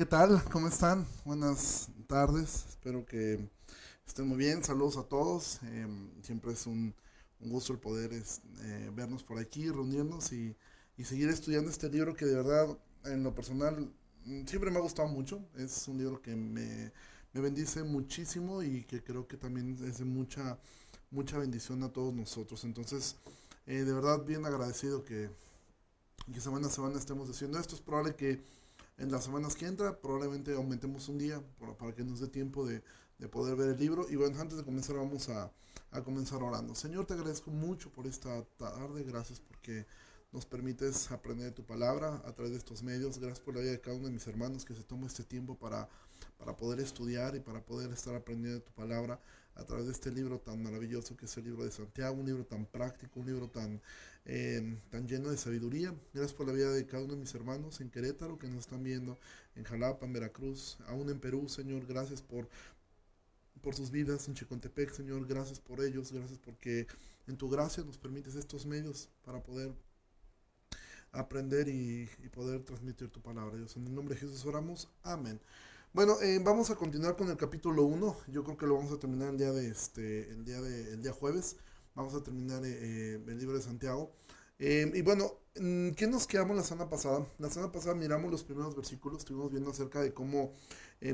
[0.00, 0.42] ¿qué tal?
[0.44, 1.06] ¿Cómo están?
[1.26, 3.38] Buenas tardes, espero que
[4.06, 4.64] estén muy bien.
[4.64, 5.60] Saludos a todos.
[5.62, 6.94] Em, siempre es un,
[7.38, 10.56] gusto el poder eh, vernos por aquí, reunirnos y,
[11.04, 13.92] seguir estudiando este libro que de verdad, en lo personal,
[14.24, 15.46] mm, siempre me ha gustado mucho.
[15.58, 16.92] Es un libro que me,
[17.34, 20.58] bendice muchísimo y que creo que también es de mucha,
[21.10, 22.64] mucha bendición a todos nosotros.
[22.64, 23.16] Entonces,
[23.66, 25.28] eh, de verdad, bien agradecido que,
[26.32, 27.74] que semana a semana estemos haciendo esto.
[27.74, 28.42] Es probable que
[29.00, 31.42] en las semanas que entra probablemente aumentemos un día
[31.78, 32.82] para, que nos dé tiempo de,
[33.30, 34.06] poder ver el libro.
[34.08, 35.50] Y bueno, antes de comenzar vamos a,
[36.04, 36.74] comenzar orando.
[36.74, 39.02] Señor, te agradezco mucho por esta tarde.
[39.02, 39.86] Gracias porque
[40.32, 43.18] nos permites aprender de tu palabra a través de estos medios.
[43.18, 45.58] Gracias por la vida de cada uno de mis hermanos que se toma este tiempo
[45.58, 45.88] para,
[46.38, 49.18] para poder estudiar y para poder estar aprendiendo tu palabra
[49.54, 52.44] a través de este libro tan maravilloso que es el libro de Santiago, un libro
[52.44, 53.80] tan práctico, un libro tan,
[54.24, 55.94] eh, tan lleno de sabiduría.
[56.12, 58.82] Gracias por la vida de cada uno de mis hermanos en Querétaro que nos están
[58.82, 59.18] viendo,
[59.56, 61.86] en Jalapa, en Veracruz, aún en Perú, Señor.
[61.86, 62.48] Gracias por,
[63.60, 65.26] por sus vidas en Chicontepec, Señor.
[65.26, 66.86] Gracias por ellos, gracias porque
[67.26, 69.72] en tu gracia nos permites estos medios para poder
[71.12, 73.56] aprender y, poder transmitir tu palabra.
[73.56, 74.88] Dios, en el nombre de Jesús oramos.
[75.02, 75.40] Amén.
[75.92, 78.16] Bueno, eh, vamos a continuar con el capítulo 1.
[78.28, 81.02] Yo creo que lo vamos a terminar el día de este, el día de, el
[81.02, 81.56] día jueves.
[81.94, 84.12] Vamos a terminar eh, eh, el libro de Santiago.
[84.58, 87.26] y bueno, mm, ¿qué nos quedamos la semana pasada?
[87.38, 90.52] La semana pasada miramos los primeros versículos, estuvimos viendo acerca de cómo,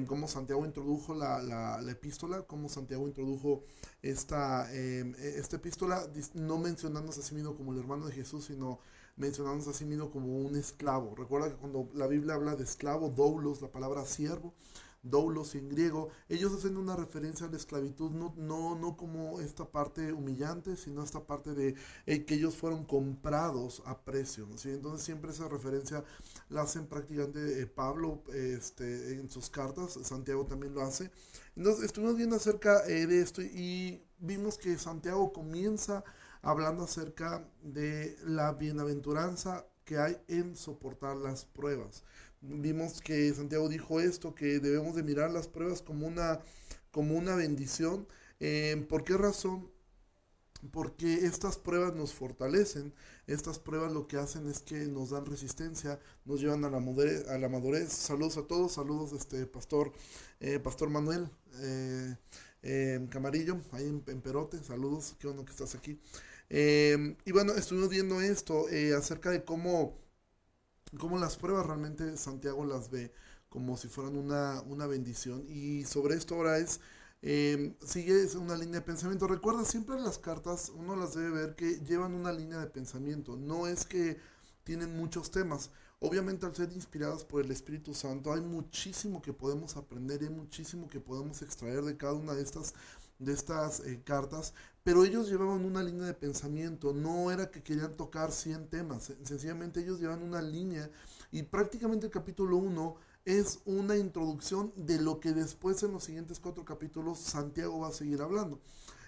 [0.06, 3.64] cómo Santiago introdujo la, la, epístola, cómo Santiago introdujo
[4.02, 8.80] esta, e, esta epístola, no mencionándose a sí mismo como el hermano de Jesús, sino
[9.16, 11.14] mencionándose a sí mismo como un esclavo.
[11.14, 14.54] Recuerda que cuando la Biblia habla de esclavo, doulos, la palabra siervo,
[15.10, 19.64] doulos en griego, ellos hacen una referencia a la esclavitud, no, no, no como esta
[19.64, 21.74] parte humillante, sino esta parte de
[22.06, 24.48] eh, que ellos fueron comprados a precio.
[24.64, 26.04] Entonces siempre esa referencia
[26.48, 31.10] la hacen prácticamente eh, Pablo este, en sus cartas, Santiago también lo hace.
[31.56, 36.04] Entonces estuvimos viendo acerca eh, de esto y vimos que Santiago comienza
[36.42, 42.04] hablando acerca de la bienaventuranza que hay en soportar las pruebas.
[42.48, 46.40] Vimos que Santiago dijo esto, que debemos de mirar las pruebas como una,
[46.90, 48.06] como una bendición.
[48.40, 49.70] Eh, ¿Por qué razón?
[50.70, 52.94] Porque estas pruebas nos fortalecen,
[53.26, 56.80] estas pruebas lo que hacen es que nos dan resistencia, nos llevan a la
[57.48, 57.92] madurez.
[57.92, 59.92] Saludos a todos, saludos este pastor,
[60.40, 61.28] eh, pastor Manuel
[61.60, 66.00] eh, Camarillo, ahí en, en, Perote, saludos, qué bueno que estás aquí.
[66.48, 69.98] Em, y bueno, estuvimos viendo esto acerca de cómo,
[70.98, 73.12] cómo las pruebas realmente Santiago las ve
[73.48, 75.44] como si fueran una, una bendición.
[75.48, 76.80] Y sobre esto ahora es,
[77.22, 79.26] eh, sigue una línea de pensamiento.
[79.26, 83.36] Recuerda, siempre las cartas uno las debe ver que llevan una línea de pensamiento.
[83.36, 84.18] No es que
[84.64, 85.70] tienen muchos temas.
[86.00, 90.30] Obviamente al ser inspiradas por el Espíritu Santo hay muchísimo que podemos aprender y hay
[90.30, 92.74] muchísimo que podemos extraer de cada una de estas
[93.18, 97.94] de estas eh, cartas, pero ellos llevaban una línea de pensamiento, no era que querían
[97.96, 100.90] tocar 100 temas, sencillamente ellos llevan una línea
[101.32, 106.38] y prácticamente el capítulo 1 es una introducción de lo que después en los siguientes
[106.38, 108.60] cuatro capítulos Santiago va a seguir hablando.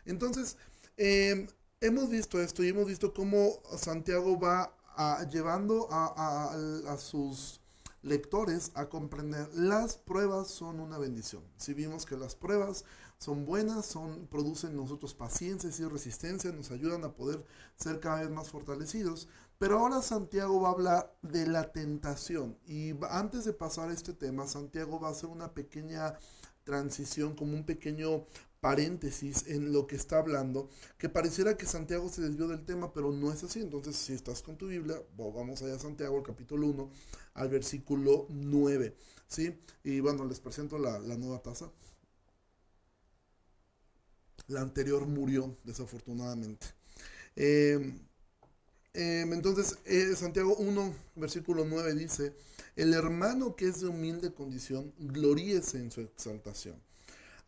[0.04, 0.56] Entonces,
[0.96, 1.46] em,
[1.80, 4.74] hemos visto esto y hemos visto cómo Santiago va
[5.30, 6.52] llevando a,
[6.88, 7.60] a sus
[8.02, 11.42] lectores a comprender las pruebas son una bendición.
[11.56, 12.84] Si vimos que las pruebas
[13.18, 17.44] son buenas, son, producen nosotros paciencia y resistencia, nos ayudan a poder
[17.76, 19.28] ser cada vez más fortalecidos.
[19.58, 22.56] Pero ahora Santiago va a hablar de la tentación.
[22.64, 26.14] Y antes de pasar a este tema, Santiago va a hacer una pequeña
[26.62, 28.24] transición, como un pequeño
[28.60, 33.10] paréntesis en lo que está hablando, que pareciera que Santiago se desvió del tema, pero
[33.10, 33.60] no es así.
[33.60, 36.90] Entonces, si estás con tu Biblia, vamos allá a Santiago, el capítulo 1,
[37.34, 38.94] al versículo 9.
[39.26, 39.58] ¿sí?
[39.82, 41.70] Y bueno, les presento la, la nueva taza.
[44.48, 46.66] La anterior murió, desafortunadamente.
[47.36, 47.98] Em,
[48.94, 52.32] em, entonces, eh, Santiago 1, versículo 9 dice,
[52.74, 56.76] el hermano que es de humilde condición, gloríese en su exaltación.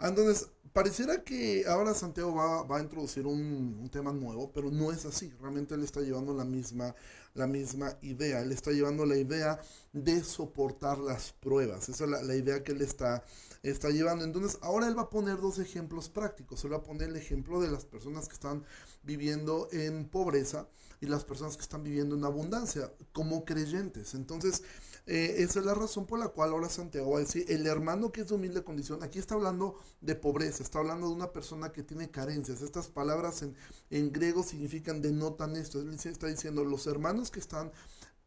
[0.01, 5.33] Entonces, pareciera que ahora Santiago va, a introducir un, tema nuevo, pero no es así.
[5.41, 6.95] Realmente él está llevando la misma,
[7.35, 8.41] la misma idea.
[8.41, 9.61] Él está llevando la idea
[9.93, 11.89] de soportar las pruebas.
[11.89, 13.25] Esa es la idea que él está
[13.63, 14.25] está llevando.
[14.25, 16.65] Entonces, ahora él va a poner dos ejemplos prácticos.
[16.65, 18.65] Él va a poner el ejemplo de las personas que están
[19.03, 20.69] viviendo en pobreza
[21.01, 24.15] y las personas que están viviendo en abundancia como creyentes.
[24.15, 24.63] Entonces,
[25.07, 28.13] eh, esa es la razón por la cual ahora Santiago va a decir, el hermano
[28.13, 31.73] que es de humilde condición, aquí está hablando de pobreza, está hablando de una persona
[31.73, 32.63] que tiene carencias.
[32.63, 33.55] Estas palabras en,
[33.91, 35.81] en griego significan denotan esto.
[35.81, 37.73] Él está diciendo, los hermanos que están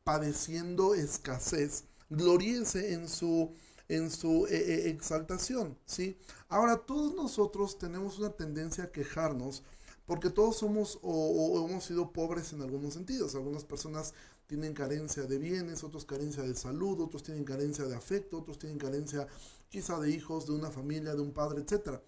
[0.04, 3.54] padeciendo escasez, gloríense en su
[3.90, 6.18] en su eh, eh, exaltación, ¿sí?
[6.48, 9.64] Ahora, todos nosotros tenemos una tendencia a quejarnos
[10.06, 13.36] porque todos somos o, hemos sido pobres en algunos sentidos.
[13.36, 14.14] Algunas personas
[14.48, 18.78] tienen carencia de bienes, otros carencia de salud, otros tienen carencia de afecto, otros tienen
[18.78, 19.28] carencia
[19.70, 22.00] quizá de hijos, de una familia, de un padre, etc.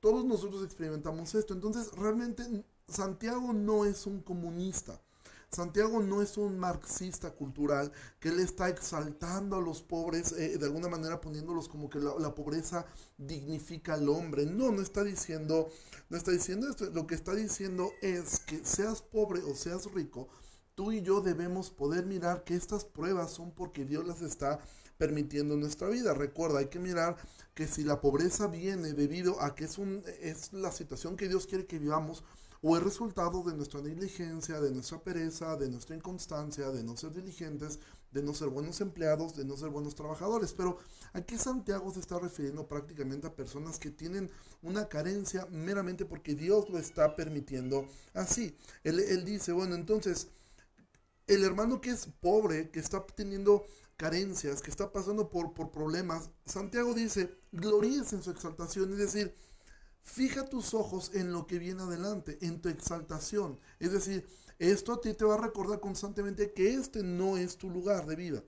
[0.00, 1.54] Todos nosotros experimentamos esto.
[1.54, 2.42] Entonces, realmente
[2.88, 5.00] Santiago no es un comunista.
[5.54, 10.66] Santiago no es un marxista cultural que le está exaltando a los pobres, eh, de
[10.66, 12.86] alguna manera poniéndolos como que la, pobreza
[13.16, 14.46] dignifica al hombre.
[14.46, 15.68] No, no está diciendo,
[16.10, 16.90] no está diciendo esto.
[16.90, 20.28] Lo que está diciendo es que seas pobre o seas rico,
[20.74, 24.58] tú y yo debemos poder mirar que estas pruebas son porque Dios las está
[24.98, 26.14] permitiendo en nuestra vida.
[26.14, 27.16] Recuerda, hay que mirar
[27.54, 31.46] que si la pobreza viene debido a que es, un, es la situación que Dios
[31.46, 32.24] quiere que vivamos,
[32.66, 37.12] o es resultado de nuestra negligencia, de nuestra pereza, de nuestra inconstancia, de no ser
[37.12, 37.78] diligentes,
[38.10, 40.54] de no ser buenos empleados, de no ser buenos trabajadores.
[40.54, 40.78] Pero
[41.12, 44.30] aquí Santiago se está refiriendo prácticamente a personas que tienen
[44.62, 48.56] una carencia meramente porque Dios lo está permitiendo así.
[48.82, 50.28] Él, dice, bueno, entonces,
[51.26, 53.66] el hermano que es pobre, que está teniendo
[53.98, 59.34] carencias, que está pasando por, por problemas, Santiago dice, gloríes en su exaltación, es decir,
[60.04, 63.58] Fija tus ojos en lo que viene adelante, en tu exaltación.
[63.80, 64.26] Es decir,
[64.58, 68.14] esto a ti te va a recordar constantemente que este no es tu lugar de
[68.14, 68.44] vida.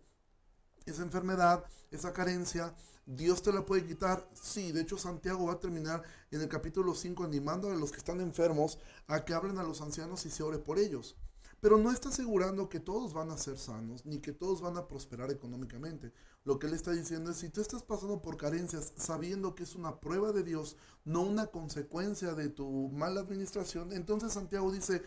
[0.84, 2.74] Esa enfermedad, esa carencia,
[3.06, 4.28] Dios te la puede quitar.
[4.40, 7.98] Sí, de hecho Santiago va a terminar en el capítulo 5 animando a los que
[7.98, 11.16] están enfermos a que hablen a los ancianos y se ore por ellos.
[11.60, 14.86] Pero no está asegurando que todos van a ser sanos, ni que todos van a
[14.86, 16.12] prosperar económicamente.
[16.44, 19.74] Lo que él está diciendo es, si tú estás pasando por carencias sabiendo que es
[19.74, 25.02] una prueba de Dios, no una consecuencia de tu mala administración, entonces Santiago dice,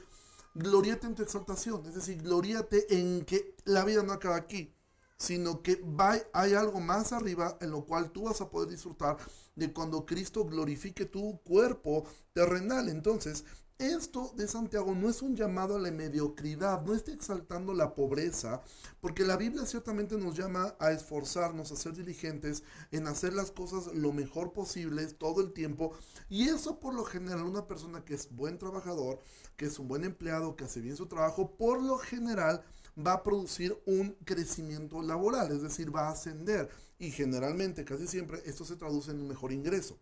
[0.56, 4.74] gloriate en tu exaltación, es decir, gloriate en que la vida no acaba aquí,
[5.18, 5.84] sino que
[6.34, 9.18] hay algo más arriba en lo cual tú vas a poder disfrutar
[9.56, 12.88] de cuando Cristo glorifique tu cuerpo terrenal.
[12.88, 13.44] Entonces,
[13.80, 18.62] esto de Santiago no es un llamado a la mediocridad, no está exaltando la pobreza,
[19.00, 23.88] porque la Biblia ciertamente nos llama a esforzarnos, a ser diligentes en hacer las cosas
[23.96, 25.94] lo mejor posible todo el tiempo.
[26.28, 29.22] Y eso por lo general, una persona que es buen trabajador,
[29.56, 32.62] que es un buen empleado, que hace bien su trabajo, por lo general
[32.98, 36.70] va a producir un crecimiento laboral, es decir, va a ascender.
[36.98, 39.98] Y generalmente, casi siempre, esto se traduce en un mejor ingreso.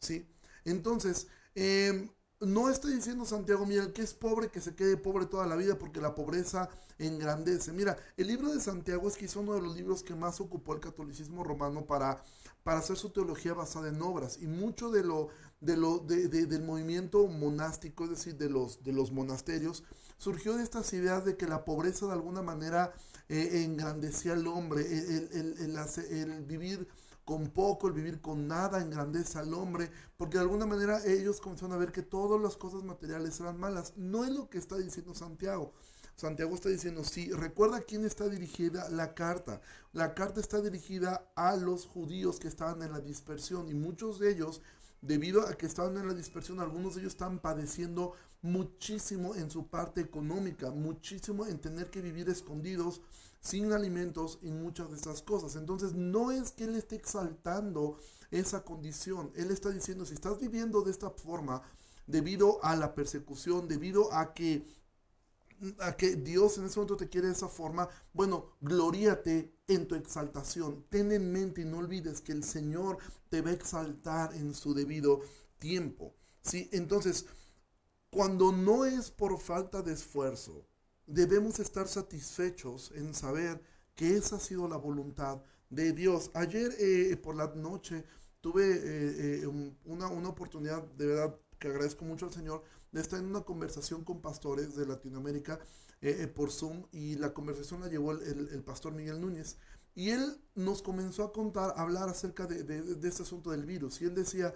[0.00, 0.26] ¿Sí?
[0.64, 2.10] Entonces, eh,
[2.42, 5.56] no estoy diciendo Santiago, mira, el que es pobre, que se quede pobre toda la
[5.56, 6.68] vida porque la pobreza
[6.98, 7.72] engrandece.
[7.72, 10.80] Mira, el libro de Santiago es quizá uno de los libros que más ocupó el
[10.80, 12.22] catolicismo romano para,
[12.62, 14.38] para hacer su teología basada en obras.
[14.40, 15.28] Y mucho de lo,
[15.60, 19.84] de lo, del movimiento monástico, es decir, de los, de los monasterios,
[20.18, 22.92] surgió de estas ideas de que la pobreza de alguna manera
[23.28, 25.76] eh, engrandecía al hombre, el, el,
[26.10, 26.88] el vivir
[27.24, 31.72] con poco, el vivir con nada engrandece al hombre, porque de alguna manera ellos comenzaron
[31.72, 33.94] a ver que todas las cosas materiales eran malas.
[33.96, 35.72] No es lo que está diciendo Santiago.
[36.16, 39.60] Santiago está diciendo, sí, recuerda quién está dirigida la carta.
[39.92, 44.30] La carta está dirigida a los judíos que estaban en la dispersión y muchos de
[44.30, 44.60] ellos,
[45.00, 49.68] debido a que estaban en la dispersión, algunos de ellos están padeciendo muchísimo en su
[49.68, 53.00] parte económica, muchísimo en tener que vivir escondidos
[53.42, 55.56] sin alimentos y muchas de estas cosas.
[55.56, 57.98] Entonces no es que Él esté exaltando
[58.30, 61.62] esa condición, Él está diciendo, si estás viviendo de esta forma,
[62.06, 64.66] debido a la persecución, debido a que,
[65.80, 69.96] a que Dios en ese momento te quiere de esa forma, bueno, gloríate en tu
[69.96, 74.54] exaltación, ten en mente y no olvides que el Señor te va a exaltar en
[74.54, 75.20] su debido
[75.58, 76.14] tiempo.
[76.42, 76.68] ¿sí?
[76.72, 77.26] Entonces,
[78.10, 80.66] cuando no es por falta de esfuerzo,
[81.12, 83.62] debemos estar satisfechos en saber
[83.94, 86.30] que esa ha sido la voluntad de Dios.
[86.34, 88.04] Ayer eh, por la noche
[88.40, 93.26] tuve eh, eh, una, oportunidad, de verdad, que agradezco mucho al Señor, de estar en
[93.26, 95.60] una conversación con pastores de Latinoamérica
[96.34, 99.56] por Zoom y la conversación la llevó el, pastor Miguel Núñez.
[99.94, 104.02] Y él nos comenzó a contar, a hablar acerca de, de este asunto del virus.
[104.02, 104.52] Y él decía,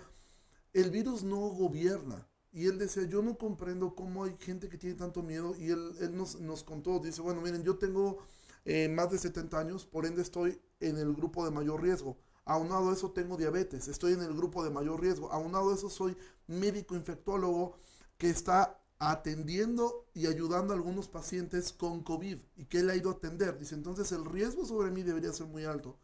[0.72, 4.96] el virus no gobierna, y él decía, yo no comprendo cómo hay gente que tiene
[4.96, 5.54] tanto miedo.
[5.58, 8.16] Y él, él nos, nos, contó, dice, bueno, miren, yo tengo
[8.64, 12.16] eh, más de 70 años, por ende estoy en el grupo de mayor riesgo.
[12.46, 15.30] Aunado a eso tengo diabetes, estoy en el grupo de mayor riesgo.
[15.32, 17.76] Aunado a eso soy médico infectólogo
[18.16, 23.10] que está atendiendo y ayudando a algunos pacientes con COVID y que él ha ido
[23.10, 23.58] a atender.
[23.58, 25.98] Dice, entonces el riesgo sobre mí debería ser muy alto.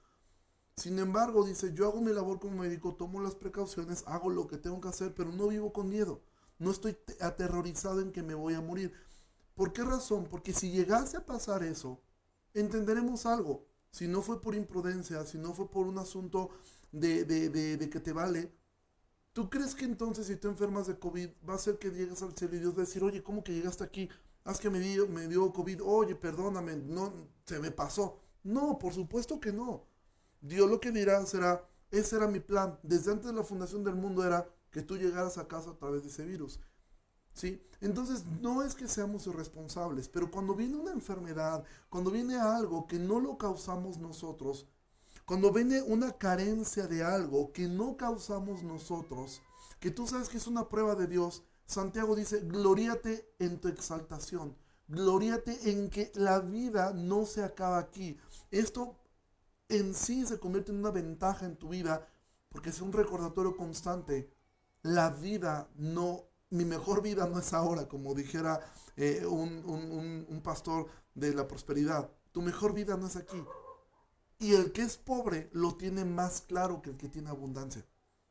[0.77, 4.59] Sin embargo, dice, yo hago mi labor como médico, tomo las precauciones, hago lo que
[4.59, 6.21] tengo que hacer, pero no vivo con miedo.
[6.59, 8.93] No estoy aterrorizado en que me voy a morir.
[9.55, 10.27] ¿Por qué razón?
[10.31, 12.01] Porque si llegase a pasar eso,
[12.55, 13.67] entenderemos algo.
[13.91, 16.51] si no fue por imprudencia, si no fue por un asunto
[16.93, 18.51] de, de, de, que te vale,
[19.33, 22.35] ¿tú crees que entonces si tú enfermas de COVID va a ser que llegues al
[22.35, 24.09] cielo y Dios va a decir, oye, ¿cómo que llegaste aquí?
[24.45, 27.13] Haz que me dio, me dio COVID, oye, perdóname, no,
[27.45, 28.19] se me pasó.
[28.45, 29.87] No, por supuesto que no.
[30.41, 32.79] Dios lo que dirá será, ese era mi plan.
[32.83, 36.03] Desde antes de la fundación del mundo era que tú llegaras a casa a través
[36.03, 36.59] de ese virus.
[37.35, 37.63] ¿Sí?
[37.81, 42.99] Entonces, no es que seamos irresponsables, pero cuando viene una enfermedad, cuando viene algo que
[42.99, 44.67] no lo causamos nosotros,
[45.25, 49.41] cuando viene una carencia de algo que no causamos nosotros,
[49.79, 54.57] que tú sabes que es una prueba de Dios, Santiago dice, gloríate en tu exaltación,
[54.89, 58.19] gloríate en que la vida no se acaba aquí.
[58.51, 58.99] Esto
[59.69, 62.07] en sí se convierte en una ventaja en tu vida
[62.51, 64.31] porque es un recordatorio constante.
[64.83, 68.61] La vida no, mi mejor vida no es ahora, como dijera
[68.97, 69.65] eh, un,
[70.29, 72.11] un pastor de la prosperidad.
[72.33, 73.43] Tu mejor vida no es aquí.
[74.39, 77.87] Y el que es pobre lo tiene más claro que el que tiene abundancia.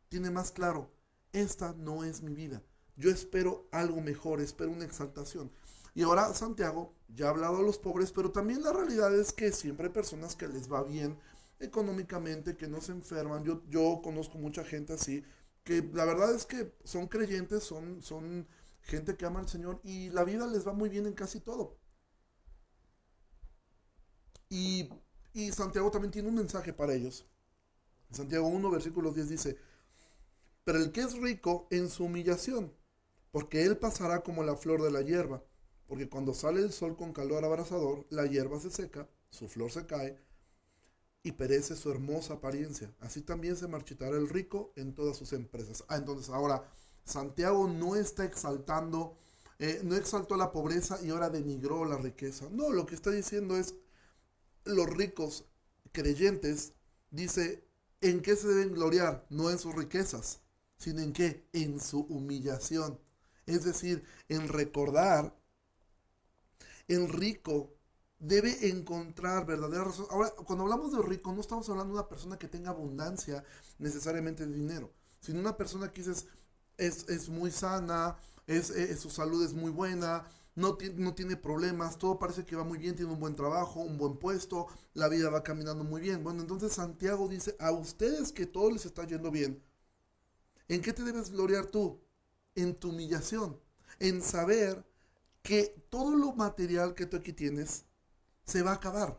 [0.09, 0.91] Tiene más claro,
[1.31, 2.61] esta no es mi vida.
[2.97, 5.51] Yo espero algo mejor, espero una exaltación.
[5.93, 9.51] Y ahora Santiago ya ha hablado a los pobres, pero también la realidad es que
[9.51, 11.17] siempre hay personas que les va bien
[11.59, 13.43] económicamente, que no se enferman.
[13.43, 15.23] Yo, yo conozco mucha gente así,
[15.63, 18.47] que la verdad es que son creyentes, son, son
[18.81, 21.77] gente que ama al Señor y la vida les va muy bien en casi todo.
[24.49, 24.89] Y,
[25.33, 27.25] y Santiago también tiene un mensaje para ellos.
[28.11, 29.57] Santiago 1, versículo 10 dice,
[30.63, 32.73] pero el que es rico en su humillación,
[33.31, 35.43] porque él pasará como la flor de la hierba
[35.91, 39.85] porque cuando sale el sol con calor abrasador, la hierba se seca, su flor se
[39.85, 40.17] cae
[41.23, 42.93] y perece su hermosa apariencia.
[42.99, 45.83] Así también se marchitará el rico en todas sus empresas.
[45.87, 46.63] Ah, entonces ahora
[47.03, 49.17] Santiago no está exaltando,
[49.59, 52.47] eh, no exaltó la pobreza y ahora denigró la riqueza.
[52.51, 53.75] No, lo que está diciendo es
[54.65, 55.45] los ricos
[55.91, 56.73] creyentes,
[57.09, 57.67] dice,
[58.01, 59.25] ¿en qué se deben gloriar?
[59.29, 60.41] No en sus riquezas,
[60.77, 61.45] sino en qué?
[61.53, 62.99] En su humillación.
[63.45, 65.35] Es decir, en recordar
[66.87, 67.73] el rico
[68.21, 70.05] debe encontrar verdadera razón.
[70.11, 73.43] Ahora, cuando hablamos de rico, no estamos hablando de una persona que tenga abundancia
[73.79, 76.27] necesariamente de dinero, sino una persona que es,
[76.77, 80.23] es muy sana, es, su salud es muy buena,
[80.55, 83.97] no, no tiene problemas, todo parece que va muy bien, tiene un buen trabajo, un
[83.97, 86.23] buen puesto, la vida va caminando muy bien.
[86.23, 89.63] Bueno, entonces Santiago dice, a ustedes que todo les está yendo bien,
[90.67, 91.99] ¿en qué te debes gloriar tú?
[92.53, 93.59] En tu humillación,
[93.99, 94.85] en saber
[95.41, 97.85] que todo lo material que tú aquí tienes
[98.51, 99.17] se va a acabar.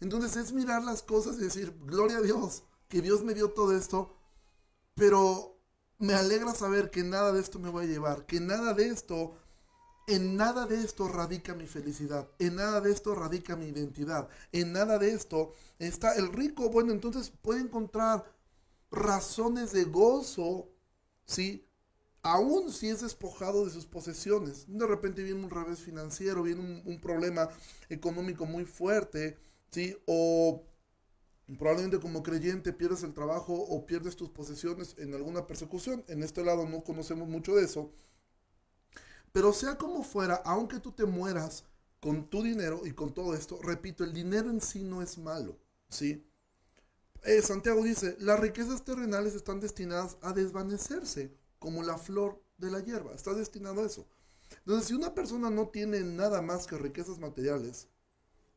[0.00, 3.76] Entonces es mirar las cosas y decir, gloria a Dios, que Dios me dio todo
[3.76, 4.16] esto,
[4.94, 5.56] pero
[5.98, 9.36] me alegra saber que nada de esto me va a llevar, que nada de esto,
[10.06, 14.72] en nada de esto radica mi felicidad, en nada de esto radica mi identidad, en
[14.72, 18.24] nada de esto está el rico, bueno, entonces puede encontrar
[18.90, 20.70] razones de gozo,
[21.26, 21.69] ¿sí?
[22.22, 24.66] Aún si es despojado de sus posesiones.
[24.68, 27.48] De repente viene un revés financiero, viene un, problema
[27.88, 29.38] económico muy fuerte,
[29.70, 29.96] ¿sí?
[30.06, 30.64] O
[31.58, 36.04] probablemente como creyente pierdes el trabajo o pierdes tus posesiones en alguna persecución.
[36.08, 37.90] En este lado no conocemos mucho de eso.
[39.32, 41.64] Pero sea como fuera, aunque tú te mueras
[42.00, 45.58] con tu dinero y con todo esto, repito, el dinero en sí no es malo,
[45.88, 46.26] ¿sí?
[47.24, 52.80] Eh, Santiago dice, las riquezas terrenales están destinadas a desvanecerse como la flor de la
[52.80, 53.14] hierba.
[53.14, 54.08] Está destinado a eso.
[54.58, 57.86] Entonces, si una persona no tiene nada más que riquezas materiales,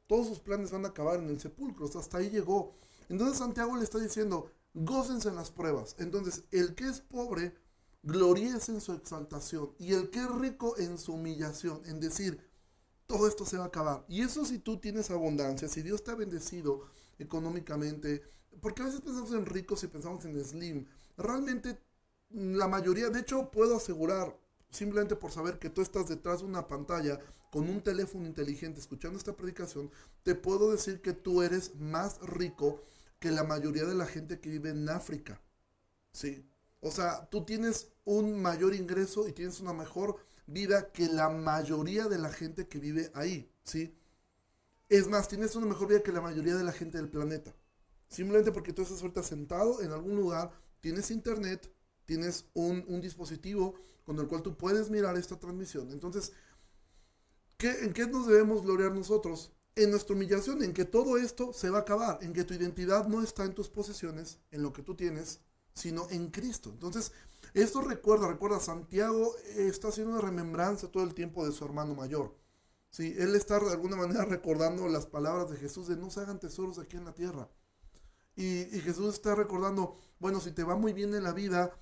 [0.08, 1.86] todos sus planes van a acabar en el sepulcro.
[1.86, 2.76] hasta ahí llegó.
[3.10, 5.96] Entonces Santiago le está diciendo, gócense en las pruebas.
[6.00, 7.56] Entonces, el que es pobre,
[8.02, 9.74] gloríese en su exaltación.
[9.78, 11.82] Y el que es rico en su humillación.
[11.86, 12.42] En decir,
[13.06, 14.06] todo esto se va a acabar.
[14.08, 16.88] Y eso si tú tienes abundancia, si Dios te ha bendecido
[17.20, 18.24] económicamente,
[18.62, 20.86] porque a veces pensamos en ricos y pensamos en slim.
[21.18, 21.80] Realmente
[22.34, 24.38] la mayoría, de hecho puedo asegurar,
[24.70, 27.20] simplemente por saber que tú estás detrás de una pantalla
[27.52, 29.92] con un teléfono inteligente escuchando esta predicación,
[30.24, 32.82] te puedo decir que tú eres más rico
[33.20, 35.40] que la mayoría de la gente que vive en África.
[36.12, 36.46] Sí.
[36.82, 42.08] O sea, tú tienes un mayor ingreso y tienes una mejor vida que la mayoría
[42.08, 43.96] de la gente que vive ahí, ¿sí?
[44.90, 47.56] Es más, tienes una mejor vida que la mayoría de la gente del planeta.
[48.10, 51.72] Simplemente porque tú estás ahorita sentado en algún lugar, tienes internet,
[52.06, 55.92] tienes un, dispositivo con el cual tú puedes mirar esta transmisión.
[55.92, 56.34] Entonces,
[57.58, 59.52] ¿qué, ¿en qué nos debemos gloriar nosotros?
[59.76, 63.08] En nuestra humillación, en que todo esto se va a acabar, en que tu identidad
[63.08, 65.40] no está en tus posesiones, en lo que tú tienes,
[65.74, 66.70] sino en Cristo.
[66.70, 67.12] Entonces,
[67.54, 72.36] esto recuerda, recuerda, Santiago está haciendo una remembranza todo el tiempo de su hermano mayor.
[72.90, 76.40] Sí, él está de alguna manera recordando las palabras de Jesús de no se hagan
[76.40, 77.50] tesoros aquí en la tierra.
[78.36, 81.78] Y Jesús está recordando, bueno, si te va muy bien en la vida,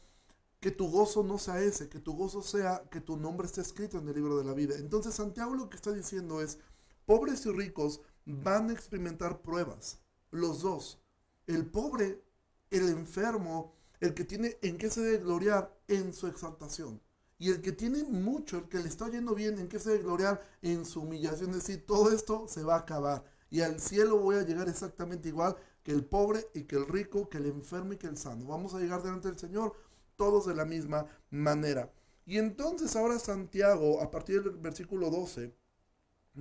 [0.61, 3.97] que tu gozo no sea ese, que tu gozo sea que tu nombre esté escrito
[3.97, 4.75] en el libro de la vida.
[4.77, 6.59] Entonces Santiago lo que está diciendo es,
[7.07, 9.99] pobres y ricos van a experimentar pruebas,
[10.29, 10.99] los dos.
[11.47, 12.23] El pobre,
[12.69, 17.01] el enfermo, el que tiene en qué se debe gloriar en su exaltación.
[17.39, 20.03] Y el que tiene mucho, el que le está yendo bien, en qué se debe
[20.03, 21.49] gloriar en su humillación.
[21.49, 23.23] Es decir, todo esto se va a acabar.
[23.49, 27.29] Y al cielo voy a llegar exactamente igual que el pobre y que el rico,
[27.29, 28.45] que el enfermo y que el sano.
[28.45, 29.73] Vamos a llegar delante del Señor
[30.21, 31.91] todos de la misma manera.
[32.27, 35.51] Y entonces ahora Santiago, a partir del versículo 12,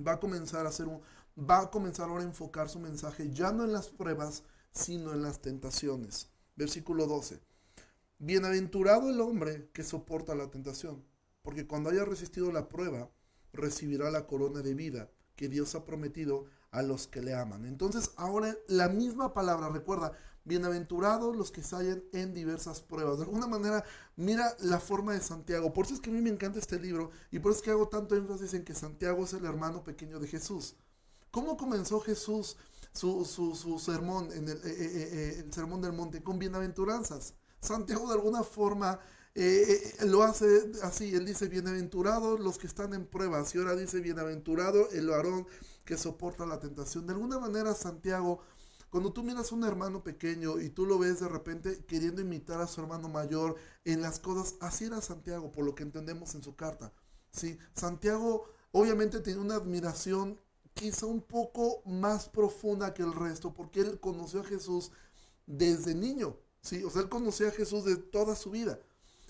[0.07, 1.01] va a comenzar a hacer un,
[1.35, 5.23] va a comenzar ahora a enfocar su mensaje ya no en las pruebas, sino en
[5.23, 6.29] las tentaciones.
[6.55, 7.39] Versículo 12.
[8.19, 11.03] Bienaventurado el hombre que soporta la tentación,
[11.41, 13.09] porque cuando haya resistido la prueba,
[13.51, 17.65] recibirá la corona de vida que Dios ha prometido a los que le aman.
[17.65, 20.11] Entonces, ahora la misma palabra, recuerda,
[20.43, 23.17] bienaventurados los que se hallan en diversas pruebas.
[23.17, 23.83] De alguna manera,
[24.15, 25.73] mira la forma de Santiago.
[25.73, 27.71] Por eso es que a mí me encanta este libro y por eso es que
[27.71, 30.75] hago tanto énfasis en que Santiago es el hermano pequeño de Jesús.
[31.31, 32.57] ¿Cómo comenzó Jesús
[32.91, 36.21] su, su, sermón, en el, eh, eh, eh, el sermón del monte?
[36.21, 37.35] Con bienaventuranzas.
[37.61, 38.99] Santiago de alguna forma
[40.03, 40.45] lo hace
[40.83, 45.47] así, él dice, bienaventurados los que están en pruebas, y ahora dice, bienaventurado el varón
[45.85, 47.07] que soporta la tentación.
[47.07, 48.41] De alguna manera, Santiago,
[48.91, 52.59] cuando tú miras a un hermano pequeño y tú lo ves de repente queriendo imitar
[52.59, 53.55] a su hermano mayor
[53.85, 56.91] en las cosas, así era Santiago, por lo que entendemos en su carta.
[57.31, 57.57] ¿sí?
[57.73, 60.37] Santiago obviamente tiene una admiración
[60.73, 64.91] quizá un poco más profunda que el resto, porque él conoció a Jesús
[65.47, 66.35] desde niño.
[66.61, 66.83] ¿sí?
[66.83, 68.77] O sea, él conocía a Jesús de toda su vida.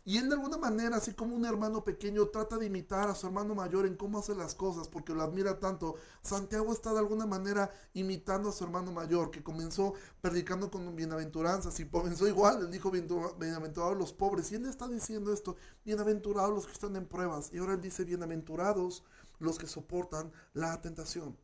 [0.03, 3.27] Y él de alguna manera, así como un hermano pequeño, trata de imitar a su
[3.27, 5.95] hermano mayor en cómo hace las cosas, porque lo admira tanto.
[6.23, 11.80] Santiago está de alguna manera imitando a su hermano mayor, que comenzó predicando con bienaventuranzas
[11.80, 14.52] y comenzó igual, él dijo bienaventurados los pobres.
[14.52, 17.52] Y él está diciendo esto, bienaventurados los que están en pruebas.
[17.54, 19.04] Y ahora él dice, bienaventurados
[19.38, 21.38] los que soportan la tentación.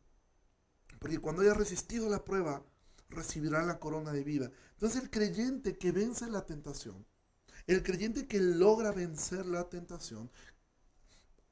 [0.98, 2.64] Porque cuando haya resistido la prueba,
[3.08, 4.50] recibirá la corona de vida.
[4.72, 7.06] Entonces el creyente que vence la tentación,
[7.68, 10.30] el creyente que logra vencer la tentación,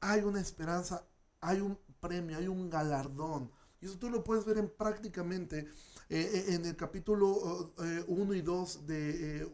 [0.00, 1.06] hay una esperanza,
[1.40, 3.52] hay un premio, hay un galardón.
[3.80, 5.68] Y eso tú lo puedes ver en prácticamente
[6.08, 7.74] eh, eh, en el capítulo
[8.06, 9.52] 1 eh, y 2 de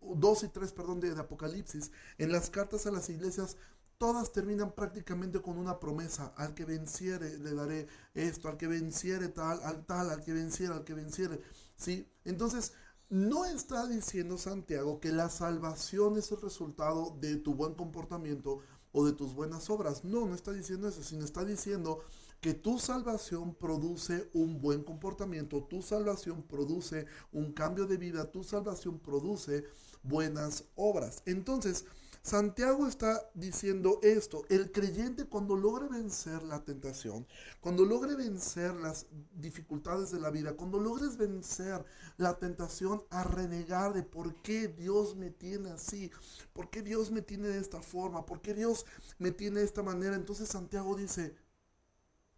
[0.00, 3.56] 2 y 3, perdón, de, de, Apocalipsis, en las cartas a las iglesias
[3.98, 9.28] todas terminan prácticamente con una promesa, al que venciere le daré esto, al que venciere
[9.28, 11.40] tal, al tal, al que venciere, al que venciere,
[11.76, 12.08] ¿sí?
[12.24, 12.72] Entonces,
[13.10, 18.60] no está diciendo Santiago que la salvación es el resultado de tu buen comportamiento
[18.92, 20.04] o de tus buenas obras.
[20.04, 22.00] No, no está diciendo eso, sino está diciendo
[22.40, 28.44] que tu salvación produce un buen comportamiento, tu salvación produce un cambio de vida, tu
[28.44, 29.64] salvación produce
[30.02, 31.22] buenas obras.
[31.24, 31.86] Entonces,
[32.24, 37.26] Santiago está diciendo esto, el creyente cuando logre vencer la tentación,
[37.60, 41.84] cuando logre vencer las dificultades de la vida, cuando logres vencer
[42.16, 46.10] la tentación a renegar de por qué Dios me tiene así,
[46.54, 48.86] por qué Dios me tiene de esta forma, por qué Dios
[49.18, 51.36] me tiene de esta manera, entonces Santiago dice,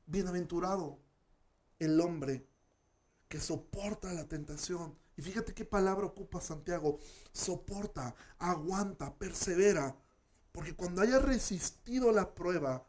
[0.07, 0.99] bienaventurado
[1.79, 2.45] el hombre
[3.29, 6.99] que soporta la tentación y fíjate qué palabra ocupa Santiago.
[7.33, 9.97] Soporta, aguanta, persevera.
[10.53, 12.87] Porque cuando haya resistido la prueba,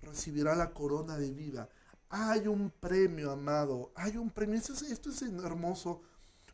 [0.00, 1.68] recibirá la corona de vida.
[2.08, 3.92] Hay un premio, amado.
[3.96, 4.56] Hay un premio.
[4.56, 6.02] Esto es, esto es hermoso.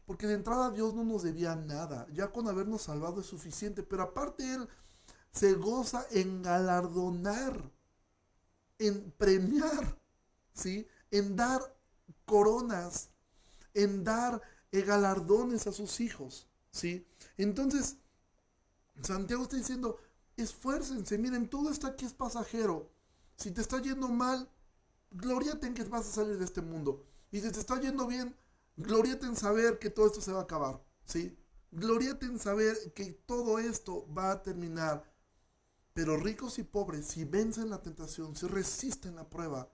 [0.06, 2.06] Porque de entrada Dios no nos debía nada.
[2.12, 3.82] Ya con habernos salvado es suficiente.
[3.82, 4.66] Pero aparte Él
[5.30, 7.70] se goza en galardonar,
[8.78, 9.98] en premiar,
[10.54, 10.86] ¿sí?
[11.10, 11.60] En dar
[12.24, 13.10] coronas,
[13.74, 14.40] en dar
[14.80, 17.06] galardones a sus hijos, ¿sí?
[17.36, 17.98] Entonces,
[19.02, 19.98] Santiago está diciendo,
[20.36, 22.90] esfuércense, miren, todo esto aquí es pasajero.
[23.36, 24.50] Si te está yendo mal,
[25.10, 27.04] gloriate en que vas a salir de este mundo.
[27.30, 28.34] Y si te está yendo bien,
[28.76, 31.36] gloriate en saber que todo esto se va a acabar, ¿sí?
[31.70, 35.10] Gloriate en saber que todo esto va a terminar.
[35.94, 39.70] Pero ricos y pobres, si vencen la tentación, si resisten la prueba,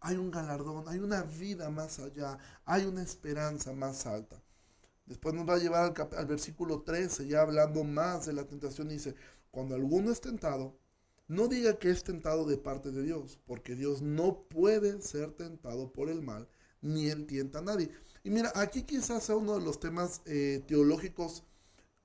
[0.00, 4.42] hay un galardón, hay una vida más allá, hay una esperanza más alta.
[5.06, 9.14] Después nos va a llevar al, versículo 13, ya hablando más de la tentación, dice,
[9.50, 10.78] cuando alguno es tentado,
[11.28, 15.92] no diga que es tentado de parte de Dios, porque Dios no puede ser tentado
[15.92, 16.48] por el mal,
[16.80, 17.90] ni él tienta a nadie.
[18.24, 21.44] Y mira, aquí quizás sea uno de los temas eh, teológicos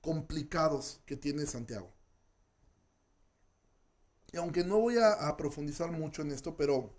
[0.00, 1.92] complicados que tiene Santiago.
[4.32, 6.92] Y aunque no voy a profundizar mucho en esto, pero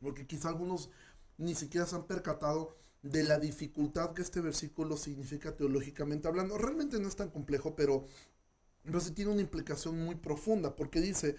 [0.00, 0.90] porque quizá algunos
[1.36, 6.58] ni siquiera se han percatado de la dificultad que este versículo significa teológicamente hablando.
[6.58, 8.04] Realmente no es tan complejo, pero,
[8.84, 11.36] pero sí tiene una implicación muy profunda, porque dice,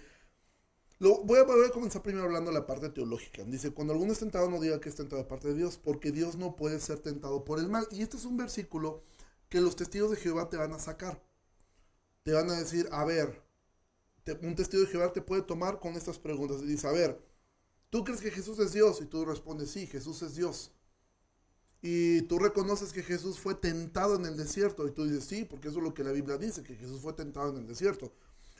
[0.98, 3.44] lo, voy, a, comenzar primero hablando de la parte teológica.
[3.44, 6.12] Dice, cuando alguno es tentado, no diga que es tentado de parte de Dios, porque
[6.12, 7.86] Dios no puede ser tentado por el mal.
[7.90, 9.02] Y este es un versículo
[9.48, 11.22] que los testigos de Jehová te van a sacar.
[12.22, 13.42] Te van a decir, a ver,
[14.42, 16.60] un testigo de Jehová te puede tomar con estas preguntas.
[16.62, 17.18] Y dice, a ver,
[17.90, 19.00] ¿tú crees que Jesús es Dios?
[19.00, 20.72] Y tú respondes, sí, Jesús es Dios.
[21.82, 24.86] Y tú reconoces que Jesús fue tentado en el desierto.
[24.86, 27.12] Y tú dices, sí, porque eso es lo que la Biblia dice, que Jesús fue
[27.12, 28.12] tentado en el desierto.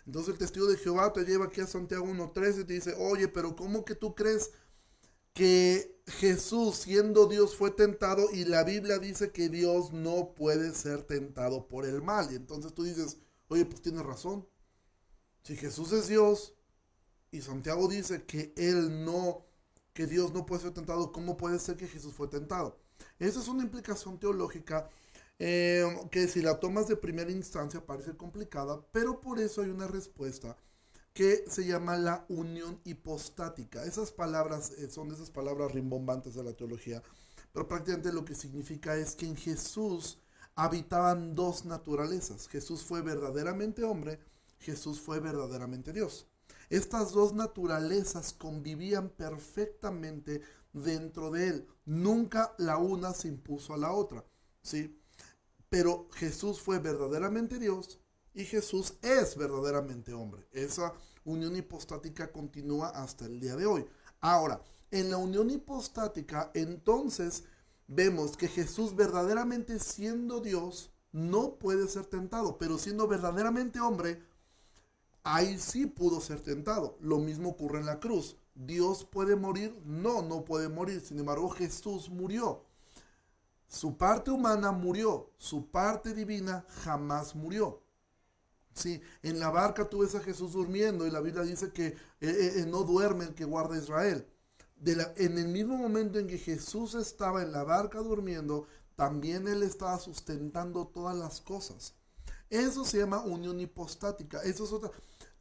[0.07, 3.29] Entonces el testigo de Jehová te lleva aquí a Santiago 1.13 y te dice, oye,
[3.29, 4.51] pero ¿cómo que tú crees
[5.35, 11.05] que Jesús siendo Dios fue tentado y la Biblia dice que Dios no puede ser
[11.05, 12.33] tentado por el mal?
[12.33, 14.49] Y entonces tú dices, oye, pues tienes razón.
[15.43, 16.55] Si Jesús es Dios
[17.31, 19.45] y Santiago dice que Él no,
[19.93, 22.79] que Dios no puede ser tentado, ¿cómo puede ser que Jesús fue tentado?
[23.19, 24.89] Esa es una implicación teológica
[25.39, 29.87] eh, que si la tomas de primera instancia parece complicada, pero por eso hay una
[29.87, 30.57] respuesta
[31.15, 33.85] que se llama la unión hipostática.
[33.85, 37.03] Esas palabras eh, son esas palabras rimbombantes de la teología,
[37.53, 40.19] pero prácticamente lo que significa es que en Jesús
[40.55, 42.49] habitaban dos naturalezas.
[42.49, 44.21] Jesús fue verdaderamente hombre,
[44.59, 46.30] Jesús fue verdaderamente Dios.
[46.71, 50.41] Estas dos naturalezas convivían perfectamente
[50.73, 51.69] dentro de él.
[51.85, 54.25] Nunca la una se impuso a la otra,
[54.63, 54.97] ¿sí?
[55.69, 58.01] Pero Jesús fue verdaderamente Dios
[58.33, 60.47] y Jesús es verdaderamente hombre.
[60.53, 63.87] Esa unión hipostática continúa hasta el día de hoy.
[64.21, 67.45] Ahora, en la unión hipostática, entonces
[67.89, 74.23] vemos que Jesús verdaderamente siendo Dios no puede ser tentado, pero siendo verdaderamente hombre,
[75.23, 76.97] ahí sí pudo ser tentado.
[77.01, 78.37] Lo mismo ocurre en la cruz.
[78.55, 79.81] ¿Dios puede morir?
[79.85, 81.01] No, no puede morir.
[81.01, 82.65] Sin embargo, Jesús murió.
[83.71, 87.81] Su parte humana murió, su parte divina jamás murió.
[88.75, 91.97] Sí, en la barca tú ves a Jesús durmiendo y la Biblia dice que eh,
[92.21, 94.27] eh, eh, no duerme el que guarda Israel.
[94.85, 100.01] en el mismo momento en que Jesús estaba en la barca durmiendo, también Él estaba
[100.01, 101.95] sustentando todas las cosas.
[102.51, 104.43] Eso se llama unión hipostática.
[104.43, 104.91] Eso es otra.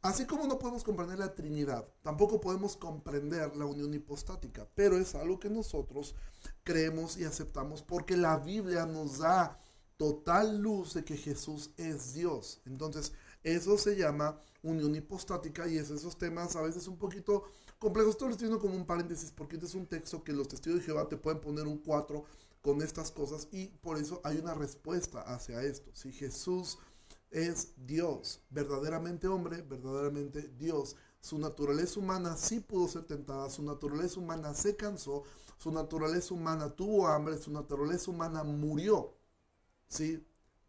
[0.00, 5.14] Así como no podemos comprender la Trinidad, tampoco podemos comprender la unión hipostática, pero es
[5.14, 6.14] algo que nosotros
[6.62, 9.60] creemos y aceptamos porque la Biblia nos da
[9.98, 12.62] total luz de que Jesús es Dios.
[12.64, 17.44] Entonces, eso se llama unión hipostática y es esos temas a veces un poquito
[17.78, 18.12] complejos.
[18.12, 20.78] Esto lo estoy diciendo como un paréntesis porque este es un texto que los testigos
[20.78, 22.24] de Jehová te pueden poner un 4
[22.62, 25.90] con estas cosas y por eso hay una respuesta hacia esto.
[25.94, 26.78] Si Jesús
[27.30, 30.96] es Dios, verdaderamente hombre, verdaderamente Dios.
[31.20, 35.24] Su naturaleza humana sí pudo ser tentada, su naturaleza humana se cansó,
[35.58, 39.14] su naturaleza humana tuvo hambre, su naturaleza humana murió,
[39.88, 40.26] ¿sí?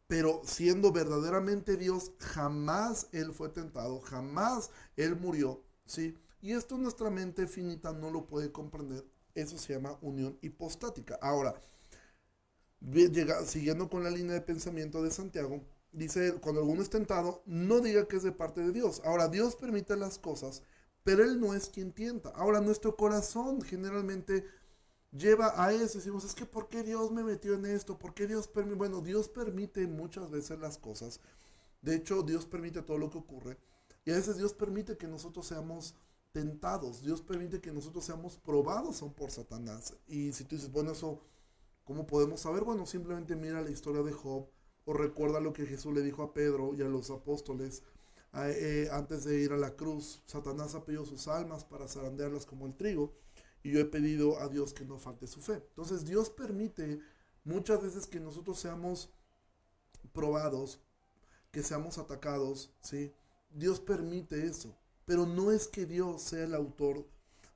[0.07, 6.17] Pero siendo verdaderamente Dios, jamás Él fue tentado, jamás Él murió, ¿sí?
[6.41, 9.05] Y esto nuestra mente finita no lo puede comprender.
[9.35, 11.17] Eso se llama unión hipostática.
[11.21, 11.55] Ahora,
[13.45, 18.07] siguiendo con la línea de pensamiento de Santiago, dice, cuando alguno es tentado, no diga
[18.07, 19.01] que es de parte de Dios.
[19.05, 20.63] Ahora, Dios permite las cosas,
[21.03, 22.29] pero Él no es quien tienta.
[22.29, 24.45] Ahora, nuestro corazón generalmente
[25.11, 25.97] lleva a eso.
[25.97, 27.97] Decimos, es que ¿por qué Dios me metió en esto?
[27.97, 28.75] ¿Por qué Dios permite?
[28.77, 31.19] Bueno, Dios permite muchas veces las cosas.
[31.81, 33.57] De hecho, Dios permite todo lo que ocurre.
[34.05, 35.95] Y a veces Dios permite que nosotros seamos
[36.31, 37.01] tentados.
[37.01, 39.95] Dios permite que nosotros seamos probados aún por Satanás.
[40.07, 41.21] Y si tú dices, bueno, eso,
[41.83, 42.63] ¿cómo podemos saber?
[42.63, 44.47] Bueno, simplemente mira la historia de Job
[44.85, 47.83] o recuerda lo que Jesús le dijo a Pedro y a los apóstoles
[48.33, 50.21] eh, antes de ir a la cruz.
[50.25, 53.13] Satanás ha pedido sus almas para zarandearlas como el trigo.
[53.63, 55.53] Y yo he pedido a Dios que no falte su fe.
[55.53, 56.99] Entonces Dios permite
[57.43, 59.09] muchas veces que nosotros seamos
[60.13, 60.79] probados,
[61.51, 63.13] que seamos atacados, ¿sí?
[63.51, 64.75] Dios permite eso.
[65.05, 67.05] Pero no es que Dios sea el autor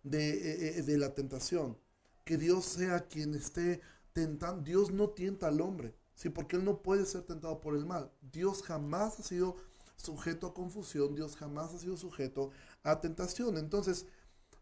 [0.03, 1.77] de, eh, eh, de la tentación.
[2.23, 3.81] Que Dios sea quien esté
[4.13, 4.61] tentando.
[4.61, 5.95] Dios no tienta al hombre.
[6.15, 8.11] Sí, porque Él no puede ser tentado por el mal.
[8.21, 9.57] Dios jamás ha sido
[9.97, 12.51] sujeto a confusión, Dios jamás ha sido sujeto
[12.83, 13.57] a tentación.
[13.57, 14.07] Entonces,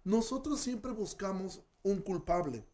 [0.03, 2.65] nosotros siempre buscamos un culpable.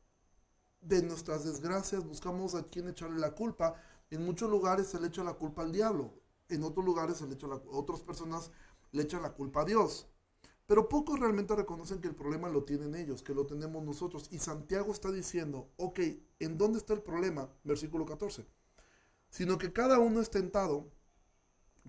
[0.82, 3.76] De nuestras desgracias buscamos a quien echarle la culpa.
[4.10, 6.14] En muchos lugares se le echa la culpa al diablo.
[6.48, 8.50] En otros lugares se le echa la, otras personas
[8.92, 10.08] le echan la culpa a Dios.
[10.68, 14.30] Pero pocos realmente reconocen que el problema lo tienen ellos, que lo tenemos nosotros.
[14.32, 16.00] Y Santiago está diciendo, ok,
[16.40, 17.50] ¿en dónde está el problema?
[17.64, 18.59] Versículo 14
[19.30, 20.92] sino que cada uno es tentado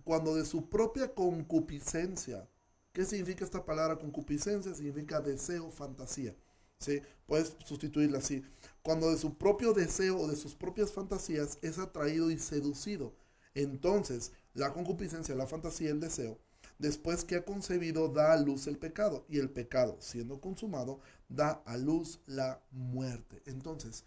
[0.04, 2.48] cuando de su propia concupiscencia,
[2.92, 4.74] ¿qué significa esta palabra concupiscencia?
[4.74, 6.34] Significa deseo, fantasía.
[6.78, 7.02] ¿sí?
[7.26, 8.42] Puedes sustituirla así.
[8.82, 13.14] Cuando de su propio deseo o de sus propias fantasías es atraído y seducido.
[13.54, 16.38] Entonces, la concupiscencia, la fantasía, el deseo,
[16.78, 19.26] después que ha concebido, da a luz el pecado.
[19.28, 23.42] Y el pecado, siendo consumado, da a luz la muerte.
[23.46, 24.04] Entonces,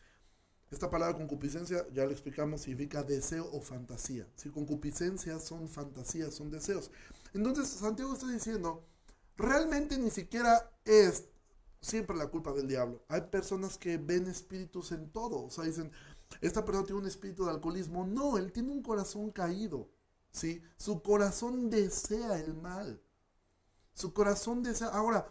[0.73, 4.27] esta palabra concupiscencia, ya lo explicamos, significa deseo o fantasía.
[4.36, 6.91] Si concupiscencia son fantasías, son deseos.
[7.33, 8.86] Entonces, Santiago está diciendo,
[9.38, 11.25] realmente ni siquiera es
[11.81, 13.03] siempre la culpa del diablo.
[13.07, 15.43] Hay personas que ven espíritus en todo.
[15.45, 15.91] O sea, dicen,
[16.41, 18.05] esta persona tiene un espíritu de alcoholismo.
[18.05, 19.89] No, él tiene un corazón caído.
[20.31, 20.62] ¿sí?
[20.77, 23.01] Su corazón desea el mal.
[23.93, 24.88] Su corazón desea...
[24.88, 25.27] Ahora,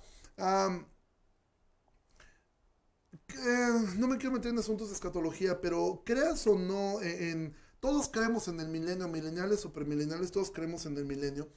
[3.96, 8.08] no me quiero meter en asuntos de escatología, pero creas o no, e, en, todos
[8.08, 11.48] creemos en el milenio, mileniales, supermileniales, todos creemos en el milenio.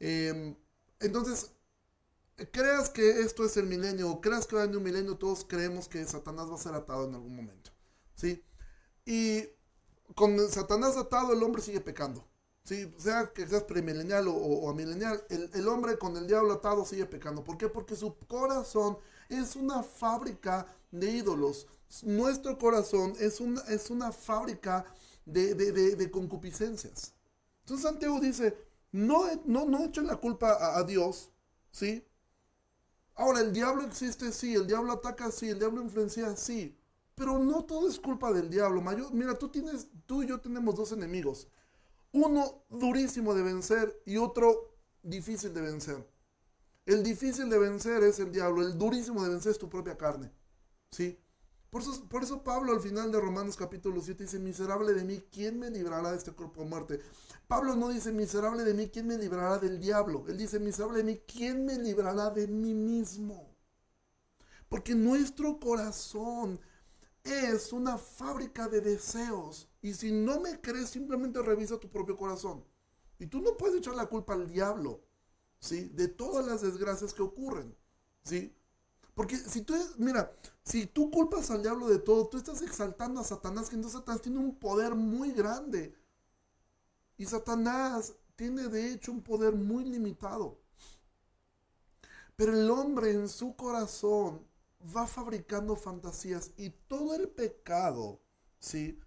[0.00, 0.56] Em,
[1.00, 1.52] entonces,
[2.52, 5.44] creas que esto es el milenio o creas que va a venir un milenio, todos
[5.44, 7.70] creemos que Satanás va a ser atado en algún momento.
[8.14, 8.44] ¿Sí?
[9.04, 9.48] Y
[10.14, 12.26] con Satanás atado, el hombre sigue pecando.
[12.64, 12.94] ¿Sí?
[12.96, 17.04] Sea que seas premilenial o, o, amilenial, el, el, hombre con el diablo atado sigue
[17.04, 17.44] pecando.
[17.44, 17.68] ¿Por qué?
[17.68, 18.96] Porque su corazón
[19.28, 21.66] es una fábrica de ídolos.
[22.02, 24.84] Nuestro corazón es una, es una fábrica
[25.26, 27.12] de, de, de, concupiscencias.
[27.60, 28.56] Entonces Santiago dice,
[28.92, 31.30] no, no, no echen la culpa a, Dios,
[31.70, 32.04] ¿sí?
[33.14, 36.76] Ahora, el diablo existe, sí, el diablo ataca, sí, el diablo influencia, sí,
[37.14, 38.82] pero no todo es culpa del diablo.
[39.12, 41.48] mira, tú, tienes, tú y yo tenemos dos enemigos.
[42.12, 46.06] Uno durísimo de vencer y otro difícil de vencer.
[46.86, 50.30] El difícil de vencer es el diablo, el durísimo de vencer es tu propia carne.
[50.94, 51.18] ¿Sí?
[51.70, 55.24] Por eso, por eso Pablo al final de Romanos capítulo 7 dice, miserable de mí,
[55.32, 57.00] ¿quién me librará de este cuerpo de muerte?
[57.48, 60.24] Pablo no dice, miserable de mí, ¿quién me librará del diablo?
[60.28, 63.52] Él dice, miserable de mí, ¿quién me librará de mí mismo?
[64.68, 66.60] Porque nuestro corazón
[67.24, 69.68] es una fábrica de deseos.
[69.82, 72.64] Y si no me crees, simplemente revisa tu propio corazón.
[73.18, 75.02] Y tú no puedes echar la culpa al diablo,
[75.58, 75.88] ¿sí?
[75.88, 77.74] De todas las desgracias que ocurren,
[78.22, 78.54] ¿sí?
[79.14, 80.32] Porque si tú, mira,
[80.64, 84.22] si tú culpas al diablo de todo, tú estás exaltando a Satanás, que entonces Satanás
[84.22, 85.94] tiene un poder muy grande.
[87.18, 90.58] Y Satanás tiene de hecho un poder muy limitado.
[92.36, 94.40] Pero el hombre en su corazón
[94.96, 98.20] va fabricando fantasías y todo el pecado,
[98.58, 98.98] ¿sí?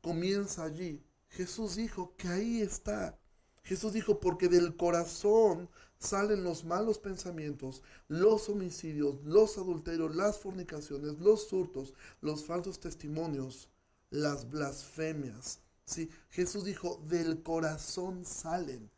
[0.00, 1.04] Comienza allí.
[1.28, 3.18] Jesús dijo que ahí está.
[3.62, 11.18] Jesús dijo, porque del corazón salen los malos pensamientos, los homicidios, los adulterios, las fornicaciones,
[11.18, 13.68] los hurtos, los falsos testimonios,
[14.10, 15.60] las blasfemias.
[15.84, 16.10] ¿Sí?
[16.30, 18.90] Jesús dijo, del corazón salen.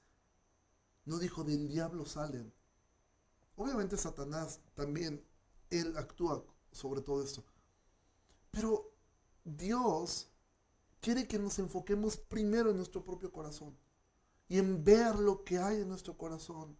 [1.05, 2.53] No dijo, del diablo salen.
[3.57, 5.23] Obviamente Satanás también,
[5.71, 7.45] él actúa sobre todo esto.
[8.51, 8.91] Pero
[9.45, 10.29] Dios
[11.01, 13.77] quiere que nos enfoquemos primero en nuestro propio corazón
[14.49, 16.77] y en ver lo que hay en nuestro corazón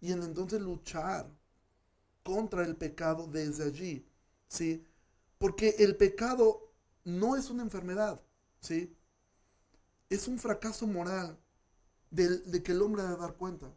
[0.00, 1.30] y en entonces luchar
[2.22, 4.06] contra el pecado desde allí,
[4.48, 4.84] ¿sí?
[5.38, 6.72] Porque el pecado
[7.04, 8.20] no es una enfermedad,
[8.60, 8.96] ¿sí?
[10.10, 11.38] Es un fracaso moral
[12.10, 13.72] de, que el hombre debe dar cuenta.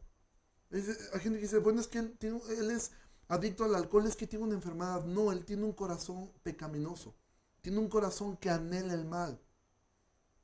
[0.72, 0.82] hay
[1.20, 2.92] gente que dice, bueno, es que él, él es
[3.28, 5.06] adicto al alcohol, es que tiene una enfermedad.
[5.06, 7.16] No, él tiene un corazón pecaminoso.
[7.62, 9.40] Tiene un corazón que anhela el mal.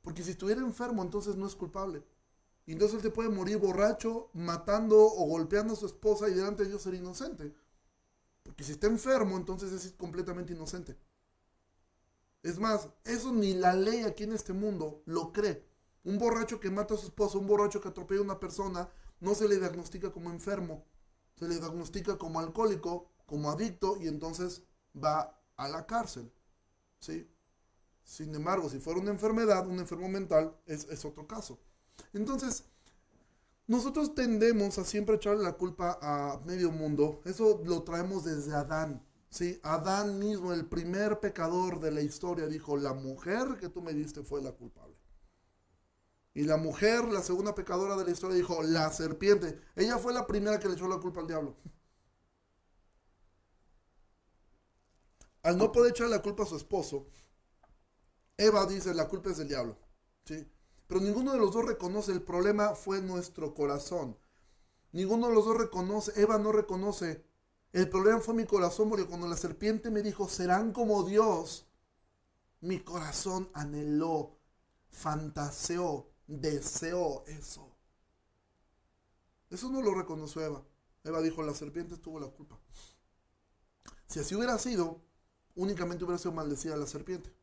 [0.02, 2.04] Porque si estuviera enfermo, entonces no es culpable.
[2.66, 6.64] Y entonces él se puede morir borracho, matando o golpeando a su esposa y delante
[6.64, 7.54] de Dios ser inocente.
[8.44, 10.98] Porque si está enfermo, entonces es completamente inocente.
[12.42, 15.66] Es más, eso ni la ley aquí en este mundo lo cree.
[16.04, 19.34] Un borracho que mata a su esposa, un borracho que atropella a una persona, no
[19.34, 20.86] se le diagnostica como enfermo.
[21.36, 24.64] Se le diagnostica como alcohólico, como adicto y entonces
[24.96, 26.32] va a la cárcel.
[27.00, 27.28] ¿Sí?
[28.04, 31.60] Sin embargo, si fuera una enfermedad, un enfermo mental, es, es otro caso.
[32.14, 32.66] Entonces,
[33.68, 37.22] nosotros tendemos a siempre echarle la culpa a medio mundo.
[37.26, 39.04] Eso lo traemos desde Adán.
[39.30, 39.60] ¿sí?
[39.64, 44.24] Adán mismo, el primer pecador de la historia, dijo, la mujer que tú me diste
[44.24, 44.96] fue la culpable.
[46.34, 49.60] Y la mujer, la segunda pecadora de la historia, dijo, la serpiente.
[49.76, 51.56] Ella fue la primera que le echó la culpa al diablo.
[55.44, 57.08] Al no poder echar la culpa a su esposo,
[58.38, 59.78] Eva dice, la culpa es del diablo.
[60.26, 60.46] ¿sí?
[60.88, 64.18] Pero ninguno de los dos reconoce, el problema fue nuestro corazón.
[64.92, 67.26] Ninguno de los dos reconoce, Eva no reconoce,
[67.74, 71.66] el problema fue mi corazón, porque cuando la serpiente me dijo, serán como Dios,
[72.62, 74.38] mi corazón anheló,
[74.90, 77.76] fantaseó, deseó eso.
[79.50, 80.64] Eso no lo reconoció Eva.
[81.04, 82.58] Eva dijo, la serpiente tuvo la culpa.
[84.08, 85.02] Si así hubiera sido,
[85.56, 87.34] únicamente hubiera sido maldecida la serpiente.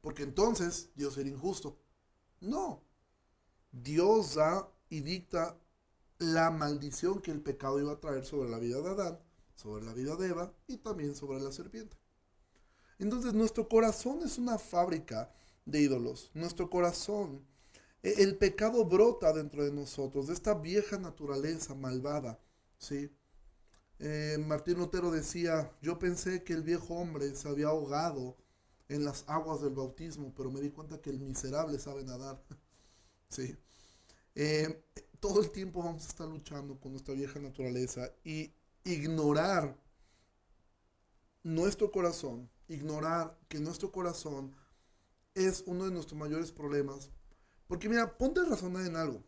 [0.00, 1.78] Porque entonces Dios era injusto.
[2.44, 2.82] No.
[3.72, 5.56] Dios da y dicta
[6.18, 9.18] la maldición que el pecado iba a traer sobre la vida de Adán,
[9.56, 11.96] sobre la vida de Eva y también sobre la serpiente.
[12.98, 15.32] Entonces nuestro corazón es una fábrica
[15.64, 16.30] de ídolos.
[16.34, 17.44] Nuestro corazón,
[18.02, 22.38] e, el pecado brota dentro de nosotros, de esta vieja naturaleza malvada.
[22.78, 23.10] ¿sí?
[23.98, 28.36] Eh, Martín Lutero decía, yo pensé que el viejo hombre se había ahogado
[28.88, 32.42] en las aguas del bautismo, pero me di cuenta que el miserable sabe nadar.
[33.28, 33.56] ¿sí?
[34.34, 34.84] Eh,
[35.20, 38.52] todo el tiempo vamos a estar luchando con nuestra vieja naturaleza y
[38.84, 39.76] ignorar
[41.42, 44.54] nuestro corazón, ignorar que nuestro corazón
[45.34, 47.10] es uno de nuestros mayores problemas.
[47.66, 49.22] Porque mira, ponte a razonar en algo.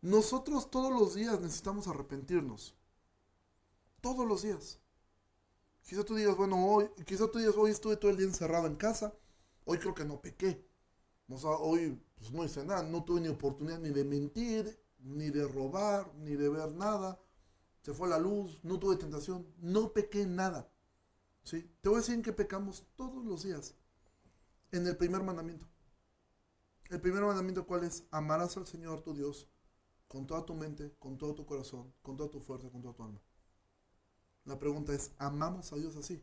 [0.00, 2.74] Nosotros todos los días necesitamos arrepentirnos.
[4.00, 4.80] Todos los días.
[5.82, 8.76] Quizá tú digas, bueno, hoy, quizá tú digas, hoy estuve todo el día encerrado en
[8.76, 9.14] casa.
[9.64, 10.66] Hoy creo que no pequé.
[11.28, 12.82] O sea, hoy pues, no hice nada.
[12.82, 17.20] No tuve ni oportunidad ni de mentir, ni de robar, ni de ver nada.
[17.82, 19.46] Se fue la luz, no tuve tentación.
[19.58, 20.70] No pequé nada.
[21.42, 21.68] ¿Sí?
[21.80, 23.74] Te voy a decir que pecamos todos los días.
[24.70, 25.66] En el primer mandamiento.
[26.88, 28.06] El primer mandamiento, ¿cuál es?
[28.10, 29.48] Amarás al Señor tu Dios
[30.12, 33.02] con toda tu mente, con todo tu corazón, con toda tu fuerza, con toda tu
[33.02, 33.20] alma.
[34.44, 36.22] La pregunta es, ¿amamos a Dios así?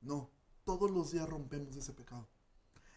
[0.00, 0.30] No,
[0.64, 2.28] todos los días rompemos ese pecado.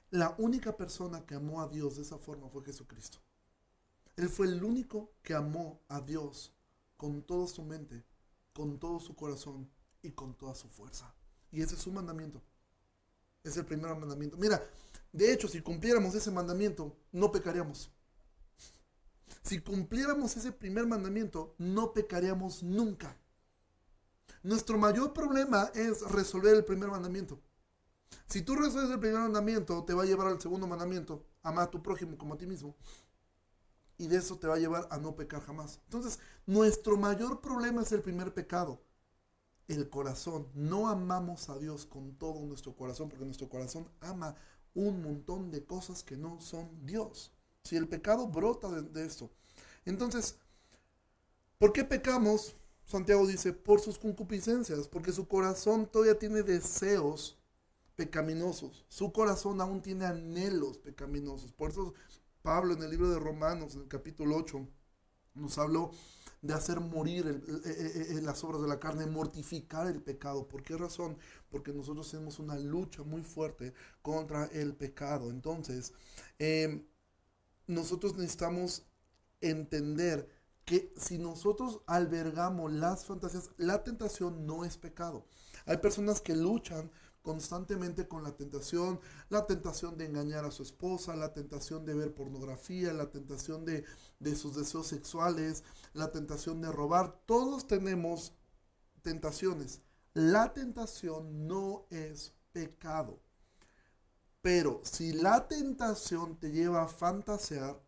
[0.10, 3.20] La única persona que amó a Dios de esa forma fue Jesucristo.
[4.16, 6.54] Él fue el único que amó a Dios
[6.96, 8.06] con toda su mente,
[8.54, 9.70] con todo su corazón
[10.02, 11.14] y con toda su fuerza.
[11.52, 12.42] Y ese es su mandamiento.
[13.44, 14.38] Es el primer mandamiento.
[14.38, 14.62] Mira,
[15.12, 17.92] de hecho, si cumpliéramos ese mandamiento, no pecaríamos.
[19.44, 23.18] Si cumpliéramos ese primer mandamiento, no pecaríamos nunca.
[24.44, 27.40] Nuestro mayor problema es resolver el primer mandamiento.
[28.28, 31.72] Si tú resuelves el primer mandamiento, te va a llevar al segundo mandamiento, amar a
[31.72, 32.76] tu prójimo como a ti mismo.
[33.98, 35.80] Y de eso te va a llevar a no pecar jamás.
[35.86, 38.82] Entonces, nuestro mayor problema es el primer pecado,
[39.68, 40.48] el corazón.
[40.54, 44.36] No amamos a Dios con todo nuestro corazón, porque nuestro corazón ama
[44.74, 47.32] un montón de cosas que no son Dios.
[47.64, 49.30] Si el pecado brota de, esto.
[49.86, 50.38] Entonces,
[51.58, 52.56] ¿por qué pecamos?
[52.86, 57.38] Santiago dice, por sus concupiscencias, porque su corazón todavía tiene deseos
[57.96, 58.86] pecaminosos.
[58.90, 61.52] Su corazón aún tiene anhelos pecaminosos.
[61.52, 61.94] Por eso
[62.42, 64.68] Pablo en el libro de Romanos, en el capítulo 8,
[65.34, 65.92] nos habló
[66.42, 70.48] de hacer morir en las obras de la carne, mortificar el pecado.
[70.48, 71.18] ¿Por qué razón?
[71.50, 75.32] Porque nosotros tenemos una lucha muy fuerte contra el pecado.
[75.32, 75.92] Entonces,
[76.38, 76.86] em,
[77.66, 78.86] nosotros necesitamos
[79.42, 80.30] entender
[80.66, 85.26] que si nosotros albergamos las fantasías, la tentación no es pecado.
[85.66, 86.92] Hay personas que luchan
[87.26, 89.00] constantemente con la tentación,
[89.30, 93.84] la tentación de engañar a su esposa, la tentación de ver pornografía, la tentación de,
[94.36, 97.20] sus deseos sexuales, la tentación de robar.
[97.26, 98.34] Todos tenemos
[99.02, 99.82] tentaciones.
[100.14, 103.20] La tentación no es pecado.
[104.42, 107.82] Pero si la tentación te lleva a fantasear,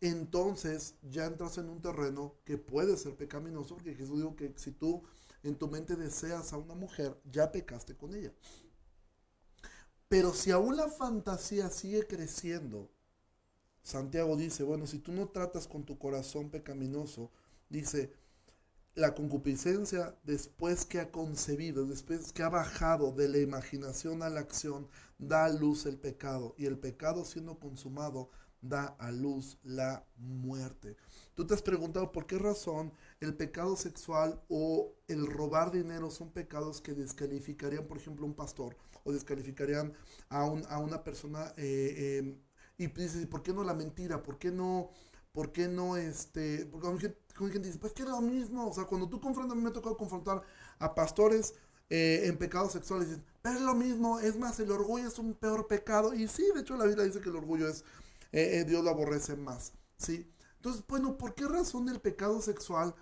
[0.00, 4.72] entonces ya entras en un terreno que puede ser pecaminoso, porque Jesús dijo que si
[4.72, 5.02] tú
[5.42, 8.32] en tu mente deseas a una mujer, ya pecaste con ella.
[10.08, 12.90] Pero si aún la fantasía sigue creciendo,
[13.82, 17.30] Santiago dice, bueno, si tú no tratas con tu corazón pecaminoso,
[17.68, 18.12] dice,
[18.94, 24.40] la concupiscencia después que ha concebido, después que ha bajado de la imaginación a la
[24.40, 28.30] acción, da a luz el pecado y el pecado siendo consumado
[28.62, 30.96] da a luz la muerte.
[31.34, 36.30] Tú te has preguntado por qué razón el pecado sexual o el robar dinero son
[36.30, 39.92] pecados que descalificarían, por ejemplo, a un pastor o descalificarían
[40.28, 41.52] a, a una persona.
[41.56, 42.38] Eh, em,
[42.78, 44.22] y dices, ¿por qué no la mentira?
[44.22, 44.90] ¿Por qué no,
[45.32, 46.66] por qué no este?
[46.66, 48.68] Porque gente, dice, pues que es lo mismo.
[48.68, 50.42] O sea, cuando tú confrontas, a mí me ha tocado confrontar
[50.78, 51.54] a pastores
[51.90, 55.34] eh, en pecados sexuales, dices, pero es lo mismo, es más, el orgullo es un
[55.34, 56.14] peor pecado.
[56.14, 57.84] Y sí, de hecho la Biblia dice que el orgullo es,
[58.32, 59.72] eh, Dios lo aborrece más.
[59.96, 60.30] ¿sí?
[60.56, 62.94] Entonces, bueno, ¿por qué razón el pecado sexual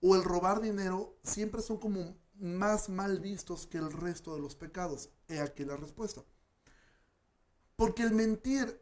[0.00, 4.56] o el robar dinero siempre son como más mal vistos que el resto de los
[4.56, 5.10] pecados?
[5.28, 6.24] He aquí la respuesta.
[7.76, 8.80] Porque el mentir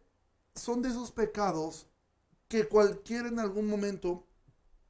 [0.54, 1.88] son de esos pecados
[2.48, 4.26] que cualquiera en algún momento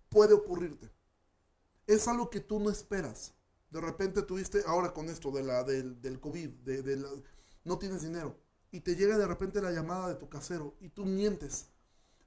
[0.09, 0.91] puede ocurrirte.
[1.87, 3.35] Es algo que tú no esperas.
[3.71, 7.21] De repente tuviste, ahora con esto de la, del, COVID, de,
[7.65, 8.37] no tienes dinero.
[8.71, 11.71] Y te llega de repente la llamada de tu casero y tú mientes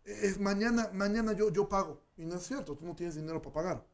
[0.06, 2.02] es mañana, mañana yo, yo pago.
[2.18, 3.88] Y no es cierto, tú no tienes dinero para pagar.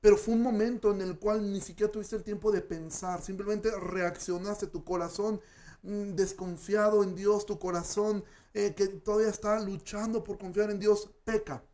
[0.00, 3.70] pero fue un momento en el cual ni siquiera tuviste el tiempo de pensar, simplemente
[3.78, 5.40] reaccionaste, tu corazón
[5.82, 11.10] mm, desconfiado en Dios, tu corazón eh, que todavía está luchando por confiar en Dios,
[11.24, 11.64] peca.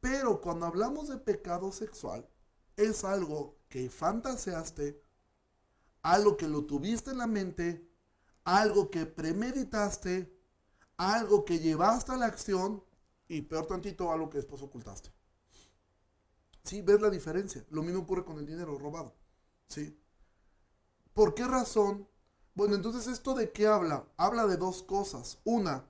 [0.00, 2.28] Pero cuando hablamos de pecado sexual,
[2.76, 5.00] es algo que fantaseaste,
[6.02, 7.88] algo que lo tuviste en la mente,
[8.48, 10.34] algo que premeditaste,
[10.96, 12.82] algo que llevaste a la acción
[13.28, 15.12] y peor tantito, algo que después ocultaste.
[16.64, 16.80] ¿Sí?
[16.80, 17.66] ¿Ves la diferencia?
[17.68, 19.14] Lo mismo ocurre con el dinero robado.
[19.66, 20.00] ¿Sí?
[21.12, 22.08] ¿Por qué razón?
[22.54, 24.08] Bueno, entonces esto de qué habla?
[24.16, 25.40] Habla de dos cosas.
[25.44, 25.86] Una,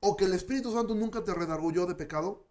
[0.00, 2.46] o que el Espíritu Santo nunca te redargulló de pecado,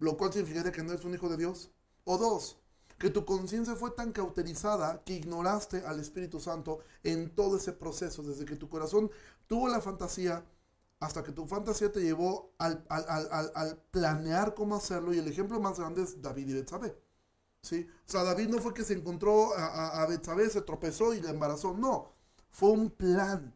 [0.00, 1.70] lo cual significa que no eres un hijo de Dios.
[2.04, 2.58] O dos,
[2.98, 8.22] que tu conciencia fue tan cauterizada que ignoraste al Espíritu Santo en todo ese proceso,
[8.22, 9.10] desde que tu corazón
[9.46, 10.44] tuvo la fantasía
[11.00, 12.84] hasta que tu fantasía te llevó al,
[13.92, 15.14] planear cómo hacerlo.
[15.14, 16.98] Y el ejemplo más grande es David y Betsabé.
[17.62, 17.86] ¿sí?
[18.06, 21.30] O sea, David no fue que se encontró a, a Betsabé, se tropezó y le
[21.30, 21.72] embarazó.
[21.72, 22.12] No,
[22.50, 23.54] fue un plan.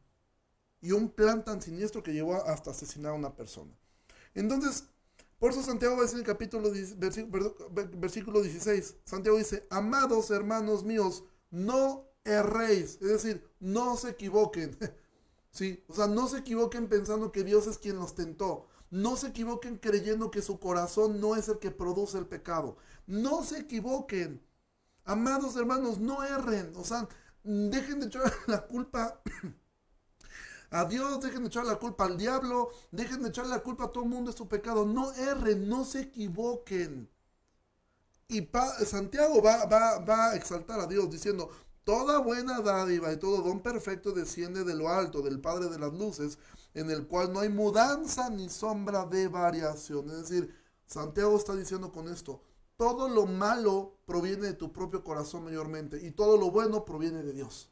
[0.81, 3.73] Y un plan tan siniestro que llevó hasta asesinar a una persona.
[4.35, 4.85] Entonces,
[5.43, 6.71] por eso Santiago va a decir en el capítulo,
[7.95, 14.79] versículo 16, Santiago dice, amados hermanos míos, no erréis, es decir, no se equivoquen.
[15.51, 15.83] ¿Sí?
[15.89, 18.69] O sea, no se equivoquen pensando que Dios es quien los tentó.
[18.91, 22.77] No se equivoquen creyendo que su corazón no es el que produce el pecado.
[23.09, 24.47] No se equivoquen.
[25.03, 26.73] Amados hermanos, no erren.
[26.77, 27.09] O sea,
[27.43, 29.21] dejen de echar la culpa
[30.73, 33.93] a Dios, dejen de echar la culpa al diablo, dejen de echar la culpa a
[33.93, 34.87] todo el mundo de su pecado.
[34.87, 37.09] No erren, no se equivoquen.
[38.29, 38.49] Y
[38.87, 41.51] Santiago va, va a exaltar a Dios diciendo,
[41.85, 45.93] toda buena dádiva y todo don perfecto desciende de lo alto, del Padre de las
[45.93, 46.39] Luces,
[46.75, 50.09] en el cual no hay mudanza ni sombra de variación.
[50.11, 50.55] Es decir,
[50.87, 52.41] Santiago está diciendo con esto,
[52.77, 57.33] todo lo malo proviene de tu propio corazón mayormente y todo lo bueno proviene de
[57.33, 57.72] Dios.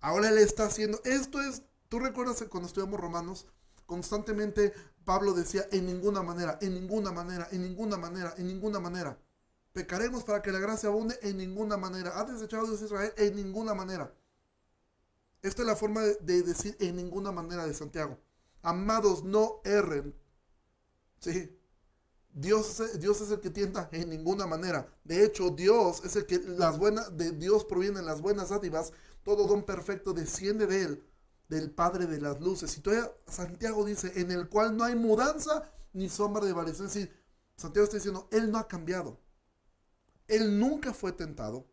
[0.00, 3.46] Ahora él está haciendo, esto es, tú recuerdas cuando estudiamos Romanos,
[3.86, 4.72] constantemente
[5.04, 9.18] Pablo decía, en ninguna manera, en ninguna manera, en ninguna manera, en ninguna manera.
[9.72, 12.18] Pecaremos para que la gracia abunde en ninguna manera.
[12.18, 13.12] ¿Ha desechado Dios Israel?
[13.16, 14.12] En ninguna manera.
[15.40, 18.18] Esta es la forma de, decir en ninguna manera de Santiago.
[18.60, 20.14] Amados, no erren.
[21.20, 21.56] Sí.
[22.32, 24.86] Dios, Dios es el que tienta en ninguna manera.
[25.04, 28.92] De hecho, Dios es el que las buenas, de Dios provienen las buenas dádivas
[29.28, 31.04] todo don perfecto desciende de él,
[31.50, 32.74] del Padre de las luces.
[32.78, 36.86] Y todavía Santiago dice, en el cual no hay mudanza ni sombra de variación.
[36.86, 37.14] Es decir,
[37.54, 39.20] Santiago está diciendo, él no ha cambiado.
[40.28, 41.66] Él nunca fue tentado,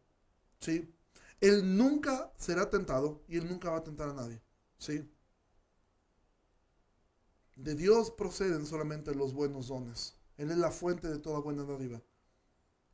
[0.60, 0.93] ¿sí?
[1.39, 4.43] Él nunca será tentado y él nunca va a tentar a nadie,
[4.78, 5.10] ¿sí?
[7.56, 10.18] De Dios proceden solamente los buenos dones.
[10.36, 12.01] Él es la fuente de toda buena dádiva,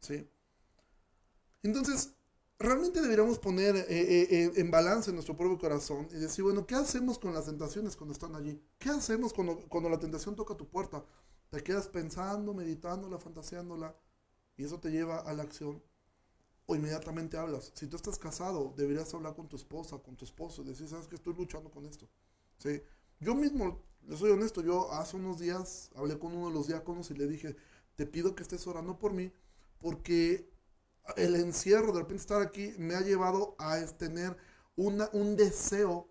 [0.01, 0.29] ¿sí?
[1.63, 2.13] Entonces,
[2.61, 6.75] realmente deberíamos poner eh, eh, eh, en balance nuestro propio corazón y decir, bueno, ¿qué
[6.75, 8.61] hacemos con las tentaciones cuando están allí?
[8.77, 11.03] ¿Qué hacemos cuando, cuando la tentación toca tu puerta?
[11.49, 13.95] Te quedas pensando, meditándola, fantaseándola
[14.57, 15.83] y eso te lleva a la acción
[16.65, 17.71] o inmediatamente hablas.
[17.75, 21.07] Si tú estás casado, deberías hablar con tu esposa, con tu esposo y decir, sabes
[21.07, 22.07] que estoy luchando con esto.
[22.57, 22.81] ¿Sí?
[23.19, 27.11] Yo mismo, le soy honesto, yo hace unos días hablé con uno de los diáconos
[27.11, 27.55] y le dije,
[27.95, 29.31] te pido que estés orando por mí
[29.79, 30.50] porque
[31.15, 34.37] el encierro, de repente estar aquí, me ha llevado a tener
[34.75, 36.07] una, un deseo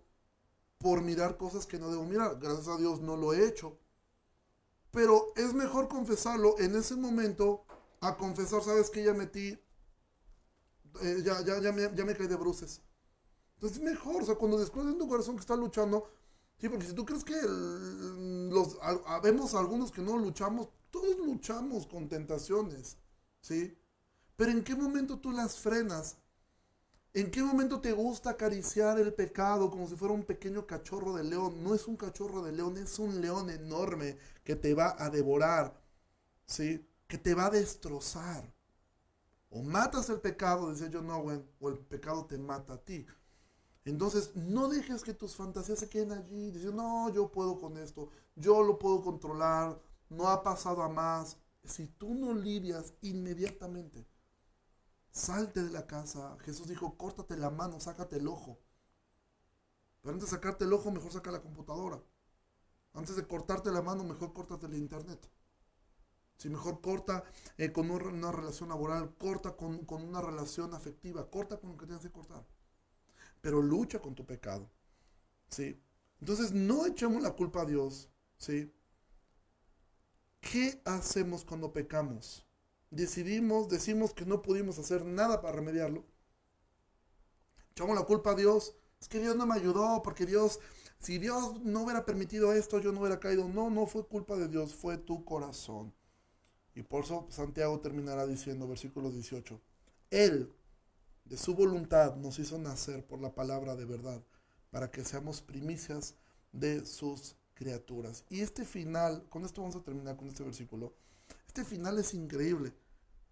[0.77, 2.39] por mirar cosas que no debo mirar.
[2.39, 3.77] Gracias a Dios no lo he hecho.
[4.91, 7.65] Pero es mejor confesarlo en ese momento
[8.01, 9.57] a confesar, sabes que ya metí,
[11.01, 12.81] eh, ya, ya, ya, me, ya me caí de bruces.
[13.55, 16.09] Entonces es mejor, o sea, cuando descubres en tu corazón que está luchando,
[16.57, 17.39] sí, porque si tú crees que
[18.51, 18.77] los,
[19.21, 22.97] vemos algunos que no luchamos, todos luchamos con tentaciones,
[23.39, 23.77] ¿sí?
[24.41, 26.17] Pero ¿en qué momento tú las frenas?
[27.13, 31.23] ¿En qué momento te gusta acariciar el pecado como si fuera un pequeño cachorro de
[31.23, 31.63] león?
[31.63, 35.79] No es un cachorro de león, es un león enorme que te va a devorar,
[36.47, 36.83] ¿sí?
[37.07, 38.51] Que te va a destrozar.
[39.51, 43.05] O matas el pecado, dice John Owen, o el pecado te mata a ti.
[43.85, 46.49] Entonces, no dejes que tus fantasías se queden allí.
[46.49, 49.79] Dices, no, yo puedo con esto, yo lo puedo controlar,
[50.09, 51.37] no ha pasado a más.
[51.63, 54.07] Si tú no lidias inmediatamente
[55.11, 56.37] Salte de la casa.
[56.41, 58.59] Jesús dijo, córtate la mano, sácate el ojo.
[60.01, 62.01] Pero antes de sacarte el ojo, mejor saca la computadora.
[62.93, 65.29] Antes de cortarte la mano, mejor córtate el internet.
[66.37, 67.23] Si mejor corta
[67.57, 71.85] eh, con una relación laboral, corta con, con, una relación afectiva, corta con lo que
[71.85, 72.43] tienes que cortar.
[73.41, 74.69] Pero lucha con tu pecado.
[75.49, 75.79] ¿Sí?
[76.19, 78.09] Entonces no echemos la culpa a Dios.
[78.37, 78.73] ¿Sí?
[80.39, 82.43] ¿Qué hacemos cuando pecamos?
[82.91, 86.05] Decidimos, decimos que no pudimos hacer nada para remediarlo,
[87.71, 90.59] echamos la culpa a Dios, es que Dios no me ayudó, porque Dios,
[90.99, 93.47] si Dios no hubiera permitido esto, yo no hubiera caído.
[93.47, 95.91] No, no fue culpa de Dios, fue tu corazón.
[96.75, 99.59] Y por eso Santiago terminará diciendo, versículo 18,
[100.11, 100.53] Él,
[101.25, 104.23] de su voluntad, nos hizo nacer por la palabra de verdad,
[104.69, 106.15] para que seamos primicias
[106.51, 108.23] de sus criaturas.
[108.29, 110.93] Y este final, con esto vamos a terminar con este versículo,
[111.47, 112.73] este final es increíble.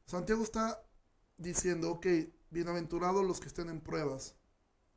[0.09, 0.83] Santiago está
[1.37, 2.07] diciendo, ok,
[2.49, 4.33] bienaventurados los que estén en pruebas,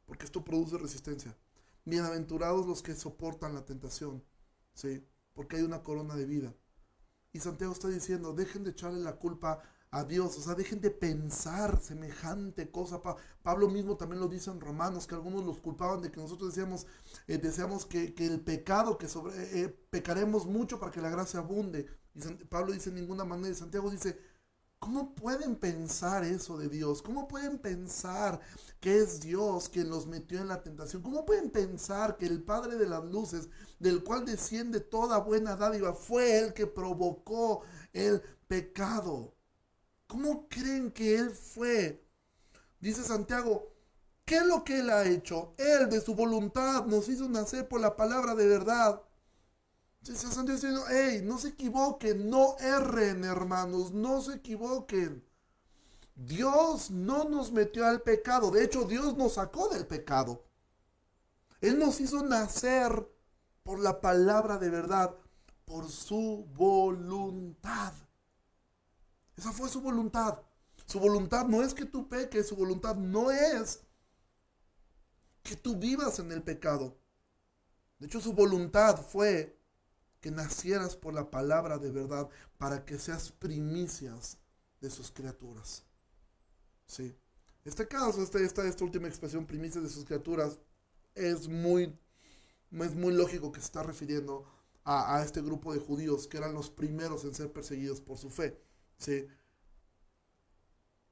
[0.07, 1.37] porque esto produce resistencia.
[1.85, 4.25] Bienaventurados los que soportan la tentación,
[4.73, 5.07] ¿sí?
[5.35, 6.55] Porque hay una corona de vida.
[7.31, 9.61] Y Santiago está diciendo, dejen de echarle la culpa
[9.91, 13.03] a Dios, o sea, dejen de pensar semejante cosa.
[13.43, 16.87] Pablo mismo también lo dice en Romanos, que algunos los culpaban de que nosotros decíamos,
[17.27, 21.87] eh, deseamos que, el pecado, que sobre, eh, pecaremos mucho para que la gracia abunde.
[22.15, 24.32] Y Pablo dice en ninguna manera, y Santiago dice,
[24.83, 27.03] ¿Cómo pueden pensar eso de Dios?
[27.03, 28.41] ¿Cómo pueden pensar
[28.81, 31.03] que es Dios quien los metió en la tentación?
[31.03, 35.95] ¿Cómo pueden pensar que el Padre de las Luces, del cual desciende toda buena dádiva,
[35.95, 37.63] fue el que provocó
[37.93, 39.37] el pecado?
[40.09, 42.05] ¿Cómo creen que Él fue?
[42.81, 43.73] Dice Santiago,
[44.25, 45.55] ¿qué es lo que Él ha hecho?
[45.59, 49.01] Él de su voluntad nos hizo nacer por la palabra de verdad
[50.03, 55.25] diciendo, hey, no se equivoquen, no erren, hermanos, no se equivoquen.
[56.15, 60.45] Dios no nos metió al pecado, de hecho Dios nos sacó del pecado.
[61.61, 63.09] Él nos hizo nacer
[63.63, 65.15] por la palabra de verdad,
[65.65, 67.95] por su voluntad.
[69.37, 70.41] Esa fue su voluntad.
[70.87, 73.81] Su voluntad no es que tú peques, su voluntad no es
[75.43, 76.99] que tú vivas en el pecado.
[77.99, 79.62] De hecho, su voluntad fue
[80.23, 84.39] que nacieras por la palabra de verdad para que seas primicias
[84.81, 85.85] de sus criaturas.
[86.87, 87.15] Sí.
[87.65, 90.61] Este caso, esta, esta, esta última expresión, primicias de sus criaturas,
[91.17, 91.99] es muy,
[92.71, 94.47] es muy lógico que se está refiriendo
[94.85, 98.31] a, a, este grupo de judíos que eran los primeros en ser perseguidos por su
[98.31, 98.57] fe.
[98.99, 99.27] ¿sí?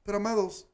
[0.03, 0.67] Pero amados,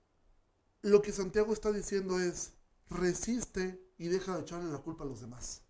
[0.83, 2.53] lo que Santiago está diciendo es,
[2.89, 5.63] resiste y deja de echarle la culpa a los demás.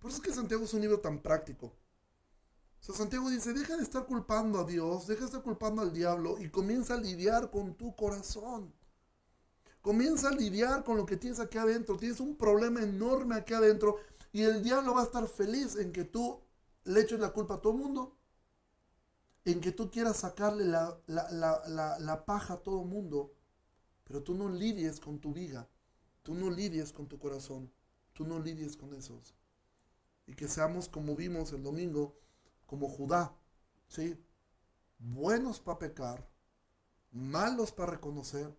[0.00, 1.66] Por eso es que Santiago es un libro tan práctico.
[2.80, 5.92] O sea, Santiago dice, deja de estar culpando a Dios, deja de estar culpando al
[5.92, 8.72] diablo y comienza a lidiar con tu corazón.
[9.82, 11.98] Comienza a lidiar con lo que tienes aquí adentro.
[11.98, 13.96] Tienes un problema enorme aquí adentro
[14.32, 16.40] y el diablo va a estar feliz en que tú
[16.84, 18.16] le eches la culpa a todo el mundo.
[19.44, 23.34] En que tú quieras sacarle la, paja a todo el mundo.
[24.04, 25.68] Pero tú no lidies con tu viga.
[26.22, 27.70] Tú no lidies con tu corazón.
[28.14, 29.34] Tú no lidies con esos
[30.30, 32.16] y que seamos como vimos el domingo,
[32.64, 33.36] como Judá,
[33.88, 34.16] ¿sí?
[35.00, 36.30] Buenos para pecar,
[37.10, 38.56] malos para reconocer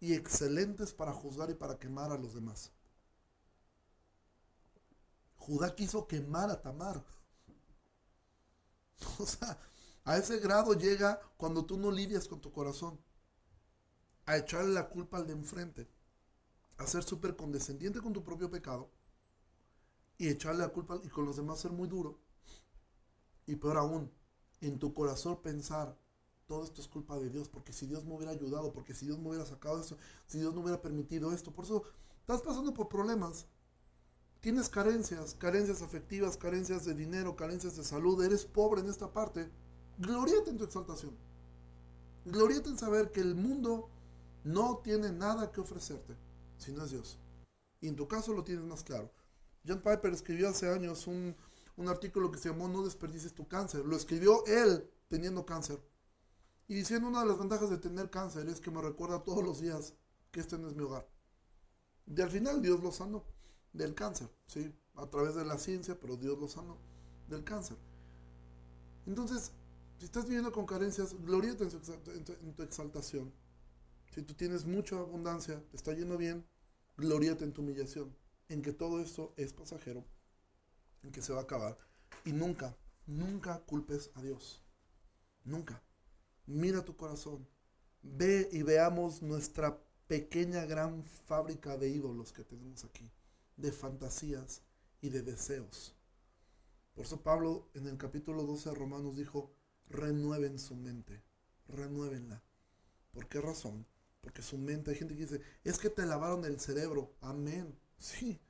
[0.00, 2.72] y excelentes para juzgar y para quemar a los demás.
[5.36, 7.04] Judá quiso quemar a Tamar.
[9.18, 9.58] O sea,
[10.04, 12.98] a ese grado llega cuando tú no lidias con tu corazón.
[14.24, 15.90] A echarle la culpa al de enfrente.
[16.78, 18.90] A ser súper condescendiente con tu propio pecado
[20.20, 22.18] y echarle la culpa y con los demás ser muy duro.
[23.46, 24.12] Y peor aún,
[24.60, 25.96] en tu corazón pensar,
[26.46, 29.18] todo esto es culpa de Dios, porque si Dios me hubiera ayudado, porque si Dios
[29.18, 29.96] me hubiera sacado eso,
[30.26, 31.84] si Dios no hubiera permitido esto, por eso
[32.20, 33.46] estás pasando por problemas.
[34.40, 39.50] Tienes carencias, carencias afectivas, carencias de dinero, carencias de salud, eres pobre en esta parte.
[39.96, 41.16] Gloriate en tu exaltación.
[42.26, 43.88] Gloriate en saber que el mundo
[44.44, 46.14] no tiene nada que ofrecerte,
[46.58, 47.18] si no es Dios.
[47.80, 49.10] Y en tu caso lo tienes más claro.
[49.66, 51.36] John Piper escribió hace años un,
[51.86, 53.84] artículo que se llamó No desperdices tu cáncer.
[53.86, 55.80] Lo escribió él teniendo cáncer.
[56.68, 59.60] Y diciendo una de las ventajas de tener cáncer es que me recuerda todos los
[59.60, 59.94] días
[60.30, 61.08] que este no es mi hogar.
[62.06, 63.24] Y al final Dios lo sanó
[63.72, 64.72] del cáncer, ¿sí?
[64.94, 66.78] A través de la ciencia, pero Dios lo sanó
[67.28, 67.76] del cáncer.
[69.06, 69.52] Entonces,
[69.98, 73.32] si estás viviendo con carencias, glorieta en, en, tu exaltación.
[74.14, 76.46] Si tú tienes mucha abundancia, te está yendo bien,
[76.96, 78.14] glorieta en tu humillación
[78.50, 80.04] en que todo esto es pasajero,
[81.02, 81.78] en que se va a acabar.
[82.24, 82.76] Y nunca,
[83.06, 84.62] nunca culpes a Dios.
[85.44, 85.82] Nunca.
[86.46, 87.48] Mira tu corazón.
[88.02, 93.08] Ve y veamos nuestra pequeña gran fábrica de ídolos que tenemos aquí,
[93.56, 94.62] de fantasías
[95.00, 95.94] y de deseos.
[96.94, 99.54] Por eso Pablo en el capítulo 12 de Romanos dijo,
[99.88, 101.22] renueven su mente,
[101.68, 102.42] renuévenla.
[103.12, 103.86] ¿Por qué razón?
[104.20, 107.14] Porque su mente, hay gente que dice, es que te lavaron el cerebro.
[107.20, 107.78] Amén.
[108.00, 108.40] Sí,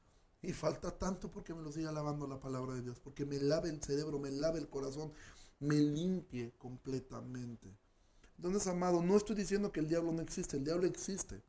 [0.43, 3.69] y falta tanto porque me lo siga lavando la palabra de Dios, porque me lave
[3.69, 5.13] el cerebro, me lave el corazón,
[5.59, 7.77] me limpie completamente.
[8.37, 11.43] Entonces, amado, no estoy diciendo que el diablo no existe, el diablo existe,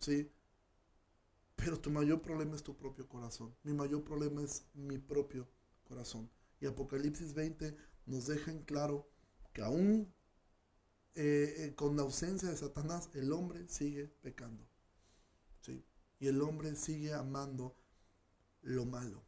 [0.00, 0.30] ¿sí?
[1.56, 3.54] Pero tu mayor problema es tu propio corazón.
[3.62, 5.48] Mi mayor problema es mi propio
[5.84, 6.28] corazón.
[6.60, 7.76] Y Apocalipsis 20
[8.06, 9.08] nos deja en claro
[9.52, 10.12] que aún
[11.14, 14.66] eh, eh, con la ausencia de Satanás, el hombre sigue pecando.
[16.18, 17.76] Y el hombre sigue amando
[18.62, 19.22] lo malo.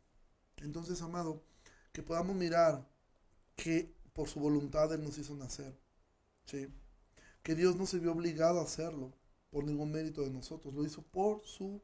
[0.58, 1.42] Entonces, amado,
[1.92, 2.88] que podamos mirar
[3.54, 5.78] que por su voluntad Él nos hizo nacer.
[6.44, 6.68] ¿sí?
[7.42, 9.12] Que Dios no se vio obligado a hacerlo
[9.50, 10.74] por ningún mérito de nosotros.
[10.74, 11.82] Lo hizo por su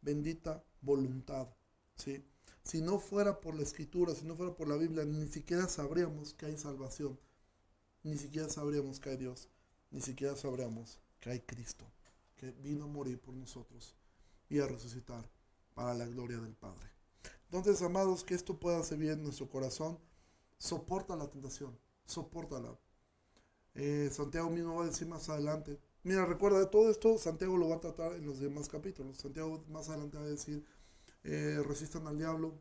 [0.00, 1.48] bendita voluntad.
[1.96, 2.24] ¿sí?
[2.62, 6.34] Si no fuera por la escritura, si no fuera por la Biblia, ni siquiera sabríamos
[6.34, 7.18] que hay salvación.
[8.02, 9.48] Ni siquiera sabríamos que hay Dios.
[9.90, 11.84] Ni siquiera sabríamos que hay Cristo,
[12.36, 13.94] que vino a morir por nosotros
[14.50, 15.26] y a resucitar
[15.72, 16.90] para la gloria del Padre.
[17.44, 19.98] Entonces, amados, que esto pueda ser bien en nuestro corazón,
[20.58, 22.78] soporta la tentación, soportala.
[23.74, 27.76] Eh, Santiago mismo va a decir más adelante, Mira, recuerda todo esto, Santiago lo va
[27.76, 29.18] a tratar en los demás capítulos.
[29.18, 30.64] Santiago más adelante va a decir,
[31.24, 32.58] eh, resistan al diablo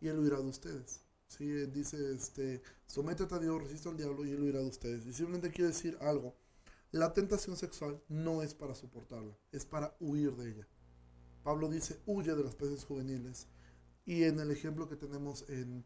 [0.00, 1.02] y él huirá de ustedes.
[1.26, 1.44] ¿Sí?
[1.66, 5.06] Dice, este, sométete a Dios, resista al diablo y él huirá de ustedes.
[5.06, 6.36] Y simplemente quiere decir algo.
[6.90, 10.68] La tentación sexual no es para soportarla, es para huir de ella.
[11.42, 13.46] Pablo dice, huye de las peces juveniles.
[14.04, 15.84] Y en el ejemplo que tenemos en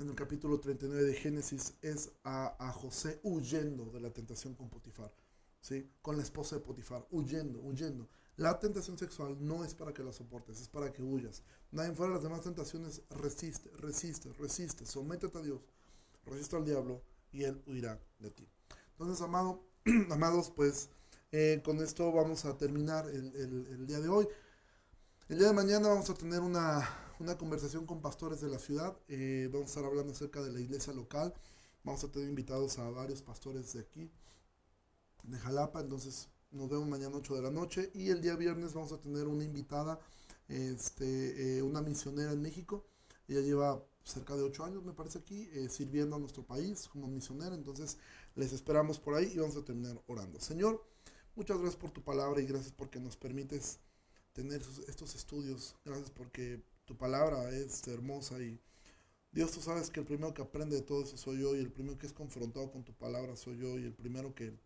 [0.00, 5.12] en el capítulo 39 de Génesis es a, José huyendo de la tentación con Potifar,
[5.60, 5.90] ¿sí?
[6.00, 8.08] con la esposa de Potifar, huyendo, huyendo.
[8.36, 11.42] La tentación sexual no es para que la soportes, es para que huyas.
[11.70, 15.60] Nadie fuera de las demás tentaciones, resiste, resiste, resiste, sométete a Dios,
[16.24, 18.48] resiste al diablo y él huirá de ti.
[19.00, 19.64] Entonces, amado,
[20.10, 20.90] amados, pues
[21.32, 24.28] eh, con esto vamos a terminar el, día de hoy.
[25.30, 26.86] El día de mañana vamos a tener una,
[27.18, 28.94] una conversación con pastores de la ciudad.
[29.08, 31.32] Eh, vamos a estar hablando acerca de la iglesia local.
[31.82, 34.10] Vamos a tener invitados a varios pastores de aquí,
[35.22, 35.80] de Jalapa.
[35.80, 37.90] Entonces nos vemos mañana 8 de la noche.
[37.94, 39.98] Y el día viernes vamos a tener una invitada,
[40.46, 42.84] este, eh, una misionera en México.
[43.30, 47.06] Ella lleva cerca de 8 años, me parece aquí, eh, sirviendo a nuestro país como
[47.06, 47.54] misionera.
[47.54, 47.96] Entonces
[48.34, 50.40] les esperamos por ahí y vamos a terminar orando.
[50.40, 50.84] Señor,
[51.36, 53.78] muchas gracias por tu palabra y gracias porque nos permites
[54.32, 55.76] tener estos estudios.
[55.84, 58.60] Gracias porque tu palabra es hermosa y
[59.30, 61.70] Dios tú sabes que el primero que aprende de todo eso soy yo y el
[61.70, 64.58] primero que es confrontado con tu palabra soy yo y el primero que,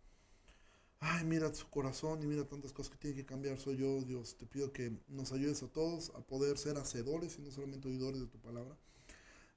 [1.05, 4.37] ay, mira su corazón y mira tantas cosas que tiene que cambiar soy yo, Dios.
[4.37, 8.21] Te pido que nos ayudes a todos a poder ser hacedores y no solamente oidores
[8.21, 8.75] de tu palabra.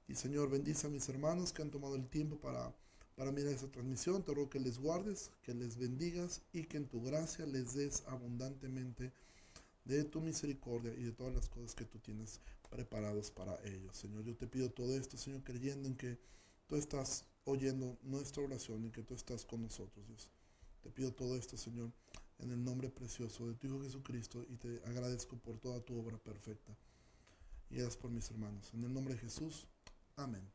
[0.08, 2.74] Y Señor, bendice a mis hermanos que han tomado el tiempo para,
[3.16, 4.22] para mirar esa transmisión.
[4.22, 8.02] Te ruego que les guardes, que les bendigas y que en tu gracia les des
[8.08, 9.10] abundantemente
[9.84, 13.96] de tu misericordia y de todas las cosas que tú tienes preparados para ellos.
[13.96, 16.18] Señor, yo te pido todo esto, Señor, creyendo en que
[16.66, 20.28] tú estás oyendo nuestra oración y que tú estás con nosotros, Dios.
[20.82, 21.92] Te pido todo esto, Señor,
[22.38, 26.18] en el nombre precioso de tu Hijo Jesucristo y te agradezco por toda tu obra
[26.18, 26.76] perfecta.
[27.70, 28.72] Y gracias por mis hermanos.
[28.74, 29.66] En el nombre de Jesús.
[30.16, 30.48] Amén.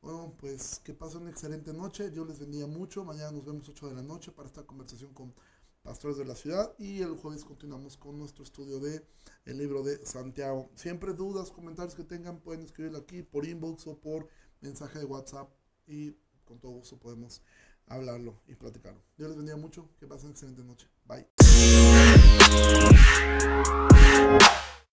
[0.00, 2.10] Bueno, pues que pasen una excelente noche.
[2.10, 3.04] Dios les bendiga mucho.
[3.04, 5.34] Mañana nos vemos 8 de la noche para esta conversación con
[5.82, 9.06] pastores de la ciudad y el jueves continuamos con nuestro estudio de
[9.44, 10.68] el libro de Santiago.
[10.74, 14.28] Siempre dudas, comentarios que tengan pueden escribirlo aquí por inbox o por
[14.60, 15.48] mensaje de WhatsApp
[15.86, 16.12] y
[16.44, 17.40] con todo gusto podemos
[17.86, 19.00] hablarlo y platicarlo.
[19.16, 20.88] Dios les bendiga mucho, que pasen excelente noche.
[21.04, 21.26] Bye.